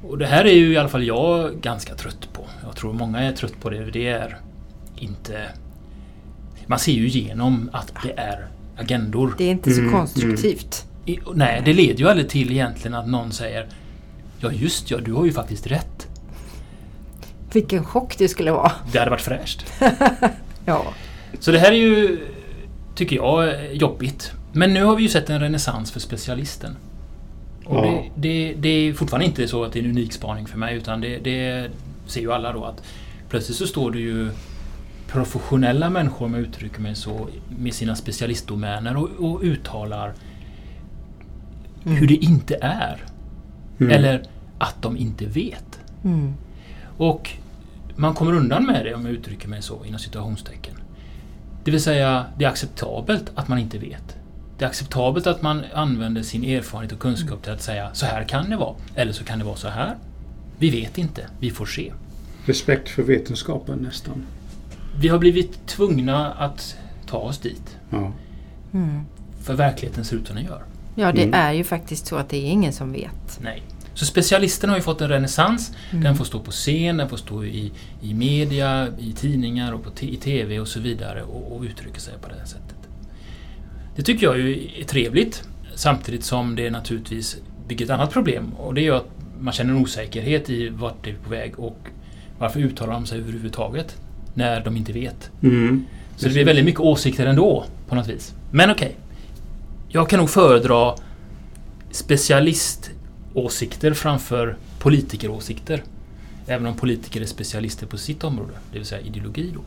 [0.08, 2.46] Och det här är ju i alla fall jag ganska trött på.
[2.64, 3.86] Jag tror många är trött på det.
[3.92, 4.38] Det är
[4.96, 5.50] inte...
[6.68, 9.36] Man ser ju igenom att det är agendor.
[9.38, 10.86] Det är inte så Mm, konstruktivt.
[11.06, 13.68] I, nej, det leder ju aldrig till egentligen att någon säger
[14.40, 16.08] Ja just ja, du har ju faktiskt rätt.
[17.54, 18.72] Vilken chock det skulle vara.
[18.92, 19.66] Det hade varit fräscht.
[20.66, 20.86] Ja.
[21.40, 22.20] Så det här är ju,
[22.96, 24.32] tycker jag, jobbigt.
[24.54, 26.76] Men nu har vi ju sett en renässans för specialisten.
[27.66, 27.82] Och Ja.
[27.82, 30.76] det, det, det är fortfarande inte så att det är en unik spaning för mig
[30.78, 31.70] utan det, det
[32.08, 32.84] ser ju alla då att
[33.30, 34.30] plötsligt så står det ju
[35.08, 37.28] professionella människor, om jag uttrycker mig så,
[37.60, 40.14] med sina specialistdomäner och, och uttalar
[41.84, 43.04] hur det inte är.
[43.80, 43.92] Mm.
[43.92, 44.24] Eller
[44.58, 45.80] att de inte vet.
[46.04, 46.34] Mm.
[46.98, 47.30] Och
[47.96, 50.74] man kommer undan med det om jag uttrycker mig så inom situationstecken.
[51.64, 54.18] Det vill säga, det är acceptabelt att man inte vet.
[54.58, 58.24] Det är acceptabelt att man använder sin erfarenhet och kunskap till att säga så här
[58.24, 58.76] kan det vara.
[58.96, 59.96] Eller så kan det vara så här.
[60.58, 61.94] Vi vet inte, vi får se.
[62.46, 64.26] Respekt för vetenskapen nästan.
[65.00, 66.76] Vi har blivit tvungna att
[67.08, 67.78] ta oss dit.
[67.90, 68.12] Ja.
[68.74, 69.02] Mm.
[69.44, 70.64] För verkligheten ser ut som den gör.
[70.96, 71.34] Ja, det Mm.
[71.34, 73.40] är ju faktiskt så att det är ingen som vet.
[73.42, 73.64] Nej.
[73.94, 75.72] Så specialisten har ju fått en renässans.
[75.92, 76.04] Mm.
[76.04, 79.90] Den får stå på scen, den får stå i, i media, i tidningar och på
[80.00, 82.76] i TV och så vidare och, och uttrycka sig på det sättet.
[83.96, 85.44] Det tycker jag ju är trevligt.
[85.76, 89.08] Samtidigt som det naturligtvis bygger ett annat problem och det är ju att
[89.40, 91.78] man känner en osäkerhet i vart det är på väg och
[92.40, 93.98] varför uttalar de sig överhuvudtaget
[94.34, 95.32] när de inte vet.
[95.44, 95.86] Mm.
[96.16, 98.34] Så det blir väldigt mycket åsikter ändå på något vis.
[98.52, 98.96] Men okej.
[99.90, 100.96] Jag kan nog föredra
[101.92, 105.84] specialiståsikter framför politikeråsikter.
[106.48, 109.62] Även om politiker är specialister på sitt område, det vill säga ideologi då.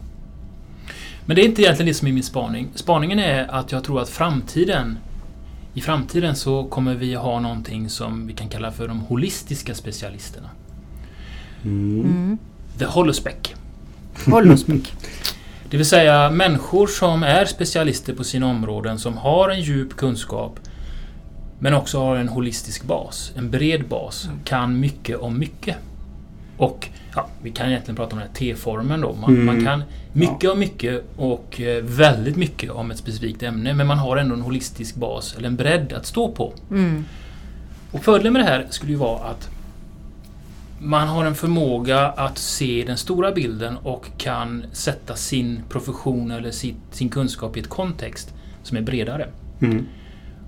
[1.27, 2.69] Men det är inte egentligen det som är min spaning.
[2.75, 4.99] Spaningen är att jag tror att framtiden
[5.75, 10.51] i framtiden så kommer vi ha någonting som vi kan kalla för de holistiska specialisterna.
[11.65, 12.01] Mm.
[12.01, 12.39] Mm.
[12.79, 13.55] The Holospec.
[14.27, 14.83] Holospec.
[15.71, 20.61] Det vill säga människor som är specialister på sina områden, som har en djup kunskap
[21.59, 25.77] men också har en holistisk bas, en bred bas, kan mycket om mycket.
[26.57, 29.13] Och ja, vi kan egentligen prata om den här T-formen då.
[29.13, 29.47] Man, Mm.
[29.47, 33.99] man kan mycket om mycket och eh, väldigt mycket om ett specifikt ämne men man
[33.99, 36.53] har ändå en holistisk bas, eller en bredd att stå på.
[36.71, 37.05] Mm.
[37.93, 39.51] Och fördelen med det här skulle ju vara att
[40.79, 46.51] man har en förmåga att se den stora bilden och kan sätta sin profession eller
[46.51, 49.29] sitt, sin kunskap i ett kontext som är bredare.
[49.61, 49.87] Mm.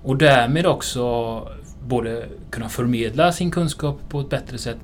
[0.03, 1.47] Och därmed också
[1.87, 4.77] både kunna förmedla sin kunskap på ett bättre sätt,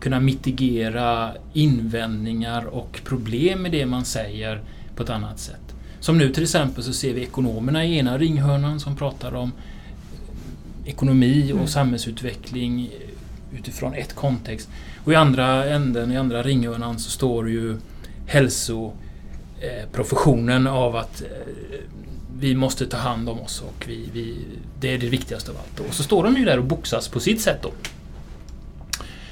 [0.00, 4.60] kunna mitigera invändningar och problem med det man säger
[4.96, 5.74] på ett annat sätt.
[6.00, 9.52] Som nu till exempel så ser vi ekonomerna i ena ringhörnan som pratar om
[10.84, 11.66] ekonomi och Mm.
[11.68, 12.90] samhällsutveckling
[13.58, 14.68] utifrån ett kontext.
[15.04, 17.76] Och i andra änden, i andra ringhörnan så står ju
[18.26, 21.28] hälsoprofessionen av att eh,
[22.38, 24.36] vi måste ta hand om oss och vi, vi,
[24.80, 25.80] det är det viktigaste av allt.
[25.88, 27.72] Och så står de ju där och boxas på sitt sätt då.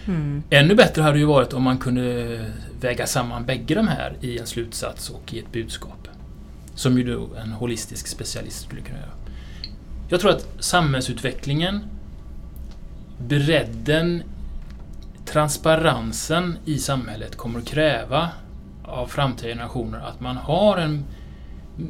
[0.09, 0.43] Mm.
[0.51, 2.45] Ännu bättre hade det ju varit om man kunde
[2.81, 6.09] väga samman bägge de här i en slutsats och i ett budskap.
[6.75, 9.11] Som ju då en holistisk specialist skulle kunna göra.
[10.09, 11.81] Jag tror att samhällsutvecklingen,
[13.19, 14.23] bredden,
[15.27, 18.29] transparensen i samhället kommer att kräva
[18.85, 21.05] av framtida generationer att man har en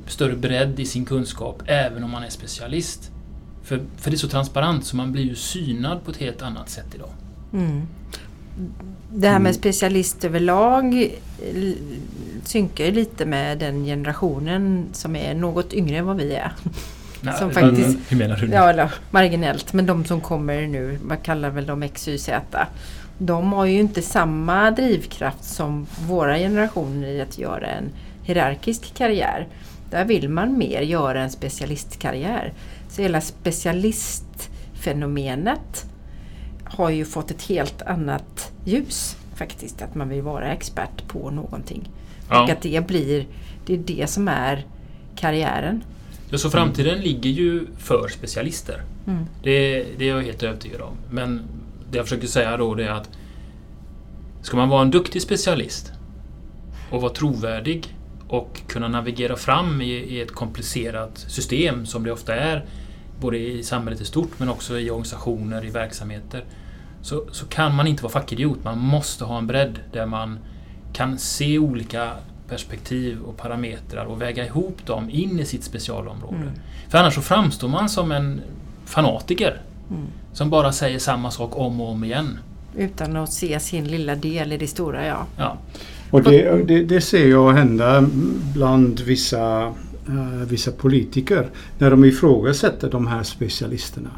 [0.06, 3.10] större bredd i sin kunskap även om man är specialist.
[3.62, 6.70] För, för det är så transparent så man blir ju synad på ett helt annat
[6.70, 7.10] sätt idag.
[7.52, 7.82] Mm.
[9.12, 9.54] det här med Mm.
[9.60, 11.10] specialist överlag
[11.54, 11.76] l-
[12.44, 16.52] synkar ju lite med den generationen som är något yngre än vad vi är.
[17.20, 18.46] Nej, Som men- faktiskt- Hur menar du?
[18.46, 19.72] Ja, eller marginellt.
[19.72, 22.28] Men de som kommer nu, man kallar väl dem XYZ.
[23.18, 27.84] De har ju inte samma drivkraft som våra generationer i att göra en
[28.22, 29.46] hierarkisk karriär.
[29.90, 32.52] Där vill man mer göra en specialistkarriär.
[32.90, 35.86] Så hela specialistfenomenet
[36.70, 39.82] har ju fått ett helt annat ljus faktiskt.
[39.82, 41.88] Att man vill vara expert på någonting.
[42.28, 42.52] Och Ja.
[42.52, 43.26] att det blir,
[43.66, 44.66] det är det som är
[45.16, 45.84] karriären.
[46.30, 48.82] Ja, så framtiden ligger ju för specialister.
[49.06, 49.24] Mm.
[49.42, 50.96] Det, det är jag helt övertygad om.
[51.10, 51.42] Men
[51.90, 53.10] det jag försöker säga då det är att
[54.42, 55.92] ska man vara en duktig specialist
[56.90, 57.94] och vara trovärdig
[58.28, 62.64] och kunna navigera fram i, i ett komplicerat system som det ofta är
[63.20, 66.44] både i samhället i stort men också i organisationer, i verksamheter
[67.02, 68.64] så, så kan man inte vara fackidiot.
[68.64, 70.38] Man måste ha en bredd där man
[70.92, 72.10] kan se olika
[72.48, 76.36] perspektiv och parametrar och väga ihop dem in i sitt specialområde.
[76.36, 76.52] Mm.
[76.88, 78.40] För annars så framstår man som en
[78.84, 80.06] fanatiker Mm.
[80.32, 82.38] som bara säger samma sak om och om igen.
[82.76, 85.26] Utan att se sin lilla del i det stora, ja.
[85.36, 85.58] Ja.
[86.10, 88.08] Och det, det, det ser jag hända
[88.54, 89.74] bland vissa,
[90.08, 94.10] Eh, vissa politiker när de ifrågasätter de här specialisterna.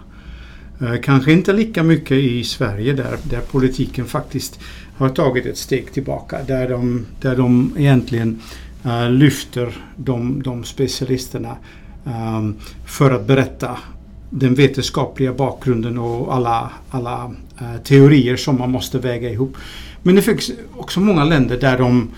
[0.80, 4.60] Eh, kanske inte lika mycket i Sverige där, där politiken faktiskt
[4.96, 6.42] har tagit ett steg tillbaka.
[6.46, 8.40] Där de, där de egentligen
[8.86, 11.56] uh, lyfter de, de specialisterna
[12.04, 13.78] um, för att berätta
[14.30, 17.24] den vetenskapliga bakgrunden och alla, alla
[17.62, 19.56] uh, teorier som man måste väga ihop.
[20.02, 22.10] Men det finns också många länder där de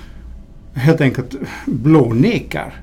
[0.75, 1.35] helt enkelt
[1.67, 2.82] blånekar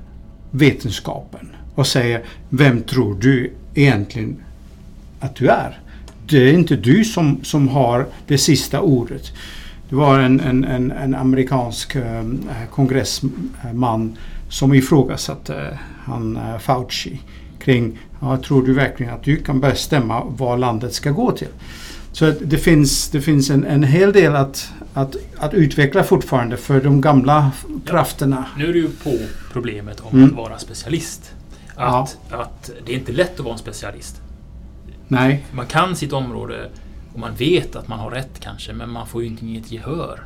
[0.50, 4.36] vetenskapen och säger Vem tror du egentligen
[5.20, 5.78] att du är?
[6.26, 9.32] Det är inte du som, som har det sista ordet.
[9.88, 12.24] Det var en, en, en, en amerikansk eh,
[12.70, 14.16] kongressman
[14.48, 17.20] som ifrågasatte eh, han eh, Fauci
[17.58, 21.48] kring ja, tror du verkligen att du kan bestämma vad landet ska gå till?
[22.12, 26.80] Så det finns, det finns en, en hel del att, att, att utveckla fortfarande för
[26.80, 27.50] de gamla
[27.86, 28.44] krafterna.
[28.56, 29.18] Nu är du ju på
[29.52, 30.30] problemet om Mm.
[30.30, 31.32] att vara specialist.
[31.74, 34.20] Att, att det är inte lätt att vara en specialist.
[35.08, 35.44] Nej.
[35.52, 36.70] Man kan sitt område
[37.12, 40.20] och man vet att man har rätt kanske men man får ju inte inget gehör.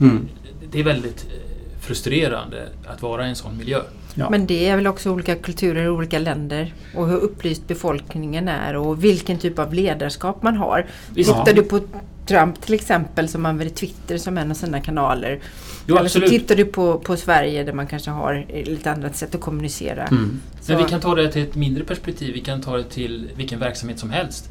[0.00, 0.28] Mm.
[0.70, 3.80] Det är väldigt eh, frustrerande att vara i en sån miljö.
[4.14, 4.30] Ja.
[4.30, 8.76] Men det är väl också olika kulturer i olika länder och hur upplyst befolkningen är
[8.76, 10.86] och vilken typ av ledarskap man har.
[11.14, 11.30] Visst.
[11.30, 11.80] Tittar du på
[12.28, 15.40] Trump till exempel som använder Twitter som en av sina kanaler.
[15.86, 16.40] Jo, Eller så absolut.
[16.40, 20.06] tittar du på, på Sverige där man kanske har lite annat sätt att kommunicera.
[20.06, 20.40] Mm.
[20.60, 22.34] Så, Men vi kan ta det till ett mindre perspektiv.
[22.34, 24.50] Vi kan ta det till vilken verksamhet som helst.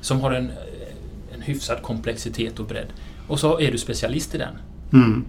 [0.00, 0.50] Som har en,
[1.34, 2.88] en hyfsad komplexitet och bredd.
[3.28, 4.54] Och så är du specialist i den.
[4.92, 5.24] Mm.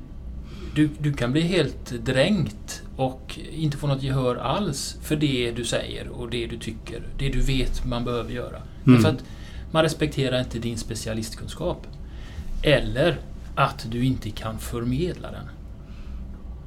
[0.76, 5.63] Du, du kan bli helt dränkt och inte få något gehör alls för det du
[5.63, 7.04] säger och det du tycker.
[7.17, 8.58] Det du vet man behöver göra.
[8.58, 8.63] Mm.
[8.84, 9.24] Därför att
[9.71, 11.88] man respekterar inte din specialistkunskap.
[12.62, 13.17] Eller
[13.56, 15.49] att du inte kan förmedla den.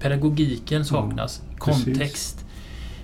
[0.01, 1.43] Pedagogiken saknas.
[1.65, 1.85] precis.
[1.85, 2.45] kontext.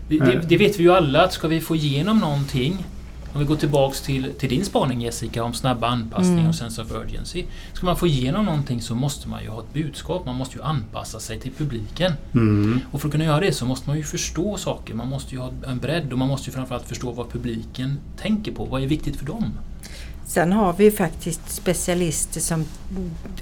[0.08, 2.86] Det, det, det vet vi ju alla att ska vi få igenom någonting
[3.34, 6.48] om vi går tillbaks till, till din spaning Jessica om snabba anpassningar Mm.
[6.48, 7.44] och sense of urgency.
[7.72, 10.26] Ska man få igenom någonting så måste man ju ha ett budskap.
[10.26, 12.12] Man måste ju anpassa sig till publiken.
[12.32, 12.80] Mm.
[12.92, 14.94] Och för att kunna göra det så måste man ju förstå saker.
[14.94, 18.52] Man måste ju ha en bredd och man måste ju framförallt förstå vad publiken tänker
[18.52, 18.64] på.
[18.64, 19.52] Vad är viktigt för dem?
[20.26, 22.64] Sen har vi faktiskt specialister som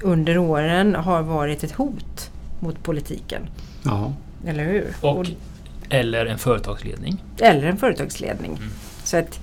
[0.01, 3.41] under åren har varit ett hot mot politiken.
[3.83, 4.13] Ja.
[4.45, 4.93] Eller hur?
[5.01, 5.25] Och,
[5.89, 7.23] eller en företagsledning.
[7.39, 8.51] eller en företagsledning.
[8.51, 8.69] Mm.
[9.03, 9.39] Så att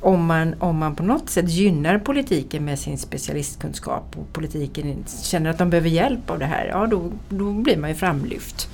[0.00, 5.50] om man, om man på något sätt gynnar politiken med sin specialistkunskap och politiken känner
[5.50, 8.68] att de behöver hjälp av det här, ja då, då blir man ju framlyft.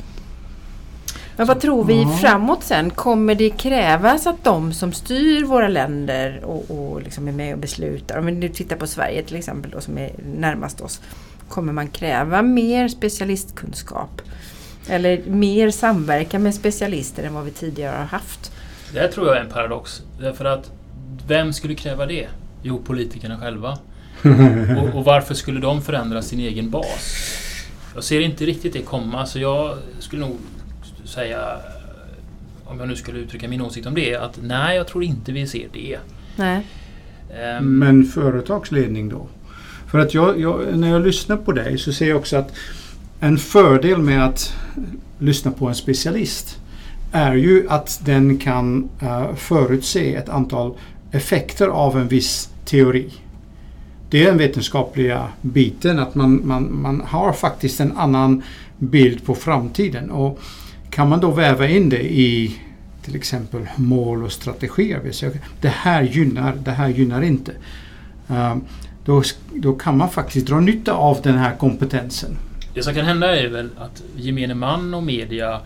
[1.37, 2.91] Men vad tror vi framåt sen?
[2.91, 7.61] Kommer det krävas att de som styr våra länder och, och liksom är med och
[7.61, 11.01] beslutar, om vi nu tittar på Sverige till exempel då, som är närmast oss,
[11.49, 14.23] kommer man kräva mer specialistkunskap?
[14.89, 18.53] Eller mer samverkan med specialister än vad vi tidigare har haft?
[18.93, 20.03] Det här tror jag är en paradox.
[20.21, 20.71] Därför att
[21.27, 22.29] vem skulle kräva det?
[22.63, 23.79] Jo, politikerna själva.
[24.83, 27.33] Och, och varför skulle de förändra sin egen bas?
[27.95, 30.39] Jag ser inte riktigt det komma, så jag skulle nog
[31.05, 31.57] säga,
[32.65, 35.47] om jag nu skulle uttrycka min åsikt om det, att nej, jag tror inte vi
[35.47, 35.99] ser det.
[36.37, 36.67] Nej.
[37.41, 39.27] Ehm, Men företagsledning då?
[39.87, 42.55] För att jag, jag, när jag lyssnar på dig så ser jag också att
[43.21, 44.55] en fördel med att
[45.19, 46.59] lyssna på en specialist
[47.13, 50.75] är ju att den kan eh, förutse ett antal
[51.11, 53.11] effekter av en viss teori.
[54.11, 58.43] det är den vetenskapliga biten att man, man, man har faktiskt en annan
[58.79, 60.11] bild på framtiden.
[60.11, 60.41] Och
[60.93, 62.61] kan man då väva in det i
[63.03, 65.01] till exempel mål och strategier.
[65.61, 67.53] Det här gynnar, det här gynnar inte.
[68.29, 68.65] Um,
[69.05, 69.23] då,
[69.55, 72.37] då kan man faktiskt dra nytta av den här kompetensen.
[72.75, 75.61] Det som kan hända är väl att gemene man och media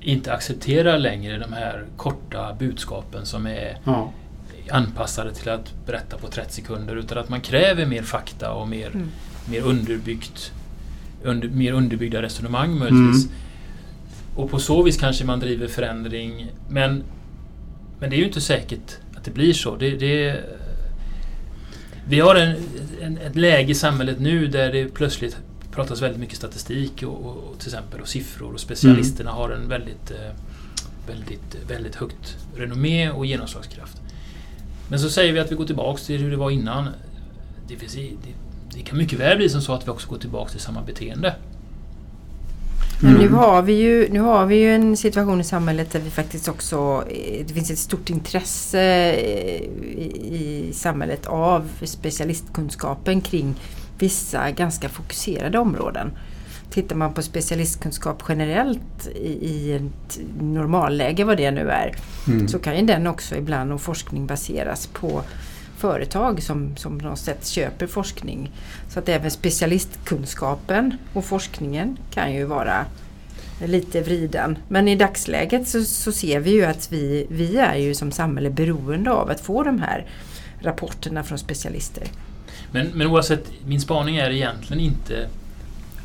[0.00, 4.12] inte accepterar längre de här korta budskapen som är ja.
[4.70, 8.86] anpassade till att berätta på 30 sekunder utan att man kräver mer fakta och mer,
[8.86, 9.08] mm.
[9.50, 10.52] mer underbyggt
[11.22, 13.24] under, mer underbyggda resonemang möjligtvis.
[13.24, 13.36] Mm.
[14.36, 17.02] Och på så vis kanske man driver förändring men,
[18.00, 19.76] men det är ju inte säkert att det blir så.
[19.76, 20.40] Det, det
[22.08, 22.56] vi har en,
[23.00, 25.36] en, ett läge i samhället nu där det plötsligt
[25.70, 29.40] pratas väldigt mycket statistik och, och till exempel och siffror och specialisterna mm.
[29.40, 30.32] har en väldigt, eh,
[31.06, 34.00] väldigt, väldigt högt renommé och genomslagskraft.
[34.88, 36.88] Men så säger vi att vi går tillbaks till hur det var innan.
[37.68, 38.10] Det, finns, det,
[38.74, 41.34] det kan mycket väl bli som så att vi också går tillbaks till samma beteende.
[43.02, 46.10] Men nu har, vi ju, nu har vi ju en situation i samhället där vi
[46.10, 47.04] faktiskt också...
[47.10, 48.80] Eh, det finns ett stort intresse
[49.12, 49.62] eh,
[49.98, 53.54] i, i samhället av specialistkunskapen kring
[53.98, 56.10] vissa ganska fokuserade områden.
[56.70, 61.94] Tittar man på specialistkunskap generellt i, i ett normalläge, vad det nu är,
[62.26, 62.48] mm.
[62.48, 65.22] så kan ju den också ibland och forskning baseras på
[65.82, 68.50] företag som, som på något sätt köper forskning.
[68.88, 72.86] Så att även specialistkunskapen och forskningen kan ju vara
[73.66, 74.58] lite vriden.
[74.68, 78.50] Men i dagsläget så, så, ser vi ju att vi, vi är ju som samhälle
[78.50, 80.06] beroende av att få de här
[80.60, 82.06] rapporterna från specialister.
[82.72, 85.28] Men, men oavsett, min spaning är egentligen inte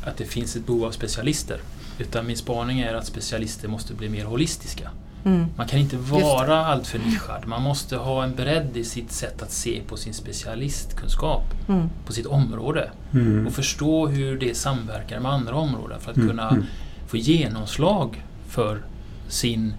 [0.04, 1.60] att det finns ett behov av specialister.
[1.98, 4.90] Utan min spaning är att specialister måste bli mer holistiska.
[5.24, 5.46] Mm.
[5.56, 7.46] Man kan inte vara alltför nischad.
[7.46, 11.44] Man måste ha en bredd i sitt sätt att se på sin specialistkunskap.
[11.68, 11.88] Mm.
[12.06, 12.90] På sitt område.
[13.12, 13.46] Mm.
[13.46, 16.28] Och förstå hur det samverkar med andra områden för att mm.
[16.28, 16.64] kunna mm.
[17.06, 18.82] få genomslag för
[19.28, 19.74] sin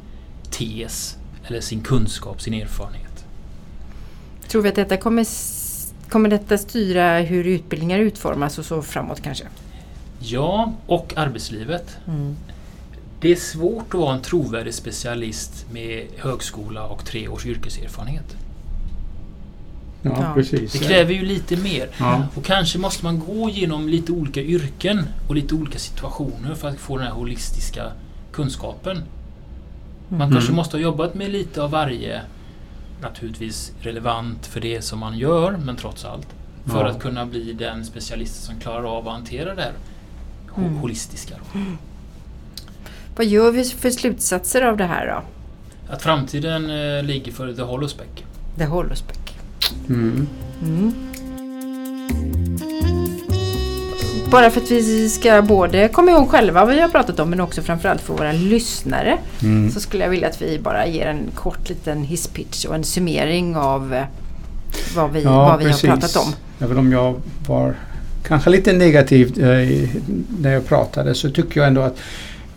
[0.51, 1.17] tes
[1.47, 3.25] eller sin kunskap, sin erfarenhet.
[4.47, 5.25] Tror vi att detta kommer,
[6.09, 9.45] kommer detta styra hur utbildningar utformas och så framåt kanske?
[10.19, 11.97] Ja, och arbetslivet.
[13.21, 18.37] Det är svårt att vara en trovärdig specialist med högskola och tre års yrkeserfarenhet.
[20.01, 20.33] Ja, ja.
[20.33, 20.71] precis.
[20.71, 21.89] Det kräver ju lite mer.
[21.97, 22.23] Ja.
[22.35, 26.79] Och kanske måste man gå genom lite olika yrken och lite olika situationer för att
[26.79, 27.91] få den här holistiska
[28.31, 29.03] kunskapen.
[30.09, 30.31] Man mm.
[30.31, 32.21] kanske måste ha jobbat med lite av varje
[33.01, 36.27] naturligtvis relevant för det som man gör, men trots allt.
[36.65, 36.89] För ja.
[36.89, 39.73] att kunna bli den specialist som klarar av att hantera det här
[40.57, 40.77] mm.
[40.77, 41.35] holistiska.
[41.55, 41.77] Mm.
[43.19, 45.21] Vad gör vi för slutsatser av det här då?
[45.93, 48.07] Att framtiden eh, ligger för The Holospec.
[48.57, 49.17] The Holospec.
[49.89, 50.27] Mm.
[50.63, 50.93] Mm.
[54.31, 57.39] Bara för att vi ska både komma ihåg själva vad vi har pratat om men
[57.39, 59.17] också framförallt för våra lyssnare.
[59.41, 59.71] Mm.
[59.71, 63.55] Så skulle jag vilja att vi bara ger en kort liten hisspitch och en summering
[63.55, 64.03] av eh,
[64.95, 66.33] vad vi, ja, vad vi har pratat om.
[66.59, 67.75] Även om jag var
[68.23, 69.89] kanske lite negativ eh,
[70.39, 71.97] när jag pratade så tycker jag ändå att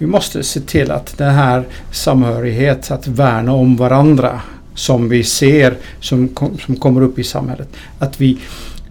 [0.02, 4.40] vi måste se till att den här samhörighet, att värna om varandra
[4.74, 6.28] som vi ser som,
[6.66, 7.68] som kommer upp i samhället.
[7.98, 8.38] Att vi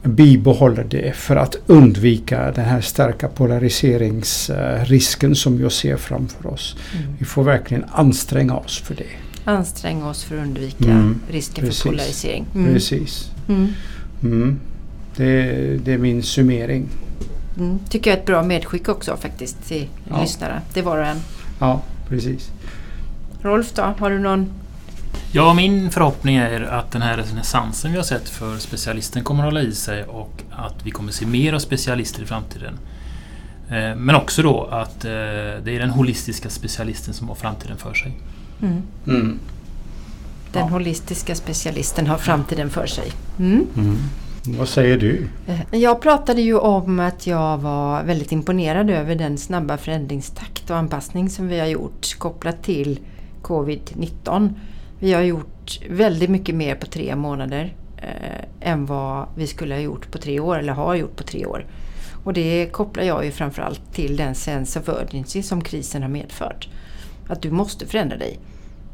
[0.04, 6.76] bibehåller det för att undvika den här starka polariseringsrisken som jag ser framför oss.
[6.94, 7.06] Mm.
[7.20, 9.04] Vi får verkligen anstränga oss för det.
[9.46, 11.20] Anstränga oss för att undvika mm.
[11.32, 11.82] risken Precis.
[11.82, 12.46] för polarisering.
[12.56, 12.74] Mm.
[12.74, 13.32] Precis.
[13.48, 13.68] Mm.
[14.24, 14.60] Mm.
[15.16, 15.52] Det,
[15.86, 16.88] det är min summering.
[17.58, 20.22] Mm, tycker jag är ett bra medskick också faktiskt till ja.
[20.22, 20.62] lyssnare.
[20.74, 21.18] Det var en.
[21.60, 22.52] Ja, precis.
[23.42, 24.54] Rolf då, har du någon?
[25.32, 29.48] Ja, min förhoppning är att den här renässansen vi har sett för specialisten kommer att
[29.48, 32.80] hålla i sig och att vi kommer se mer av specialister i framtiden.
[33.70, 35.12] Eh, men också då att eh,
[35.64, 38.18] det är den holistiska specialisten som har framtiden för sig.
[38.62, 38.82] Mm.
[39.08, 39.40] Mm.
[40.54, 40.68] Den ja.
[40.68, 43.12] holistiska specialisten har framtiden för sig.
[43.40, 43.68] Mm.
[44.48, 45.28] Vad säger du?
[45.48, 50.78] Eh, jag pratade ju om att jag var väldigt imponerad över den snabba förändringstakt och
[50.78, 53.00] anpassning som vi har gjort kopplat till
[53.42, 54.54] Covid-19.
[55.00, 59.82] Vi har gjort väldigt mycket mer på tre månader eh, än vad vi skulle ha
[59.82, 61.66] gjort på tre år eller har gjort på tre år.
[62.24, 66.70] Och det kopplar jag ju framförallt till den sense of urgency som krisen har medfört.
[67.28, 68.40] Att du måste förändra dig.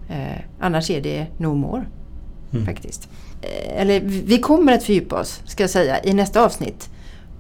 [0.10, 1.86] Eh, annars är det no more.
[2.54, 2.66] Mm.
[2.66, 3.10] Faktiskt.
[3.42, 6.90] Eh, eller vi kommer att fördjupa oss, ska jag säga, i nästa avsnitt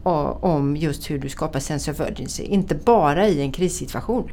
[0.03, 2.43] om just hur du skapar sense of urgency.
[2.43, 4.32] Inte bara i en krissituation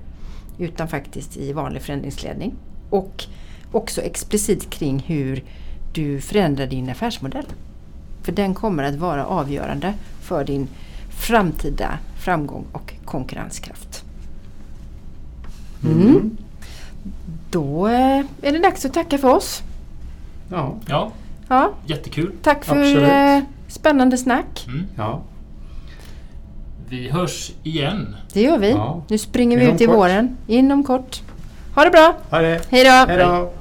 [0.59, 2.55] utan faktiskt i vanlig förändringsledning.
[2.91, 3.25] Och
[3.73, 5.45] också explicit kring hur
[5.93, 7.47] du förändrar din affärsmodell.
[8.23, 10.69] För den kommer att vara avgörande för din
[11.11, 14.05] framtida framgång och konkurrenskraft.
[15.85, 16.37] Mm.
[17.51, 19.63] Då eh, är det dags att tacka för oss.
[20.51, 20.75] Ja.
[20.89, 21.11] Ja,
[21.49, 22.33] Ja, jättekul.
[22.43, 23.09] tack för Absolut.
[23.09, 23.39] eh,
[23.69, 24.65] spännande snack.
[24.69, 24.87] Mm.
[24.97, 25.23] ja.
[26.89, 28.17] Vi hörs igen.
[28.33, 28.71] Det gör vi.
[28.71, 29.03] Ja.
[29.09, 29.95] Nu springer vi Inom ut i kort.
[29.97, 30.37] våren.
[30.47, 31.23] Inom kort.
[31.75, 32.15] Ha det bra!
[32.31, 32.61] Ha det.
[32.71, 33.13] Hej då!
[33.13, 33.53] Hej då.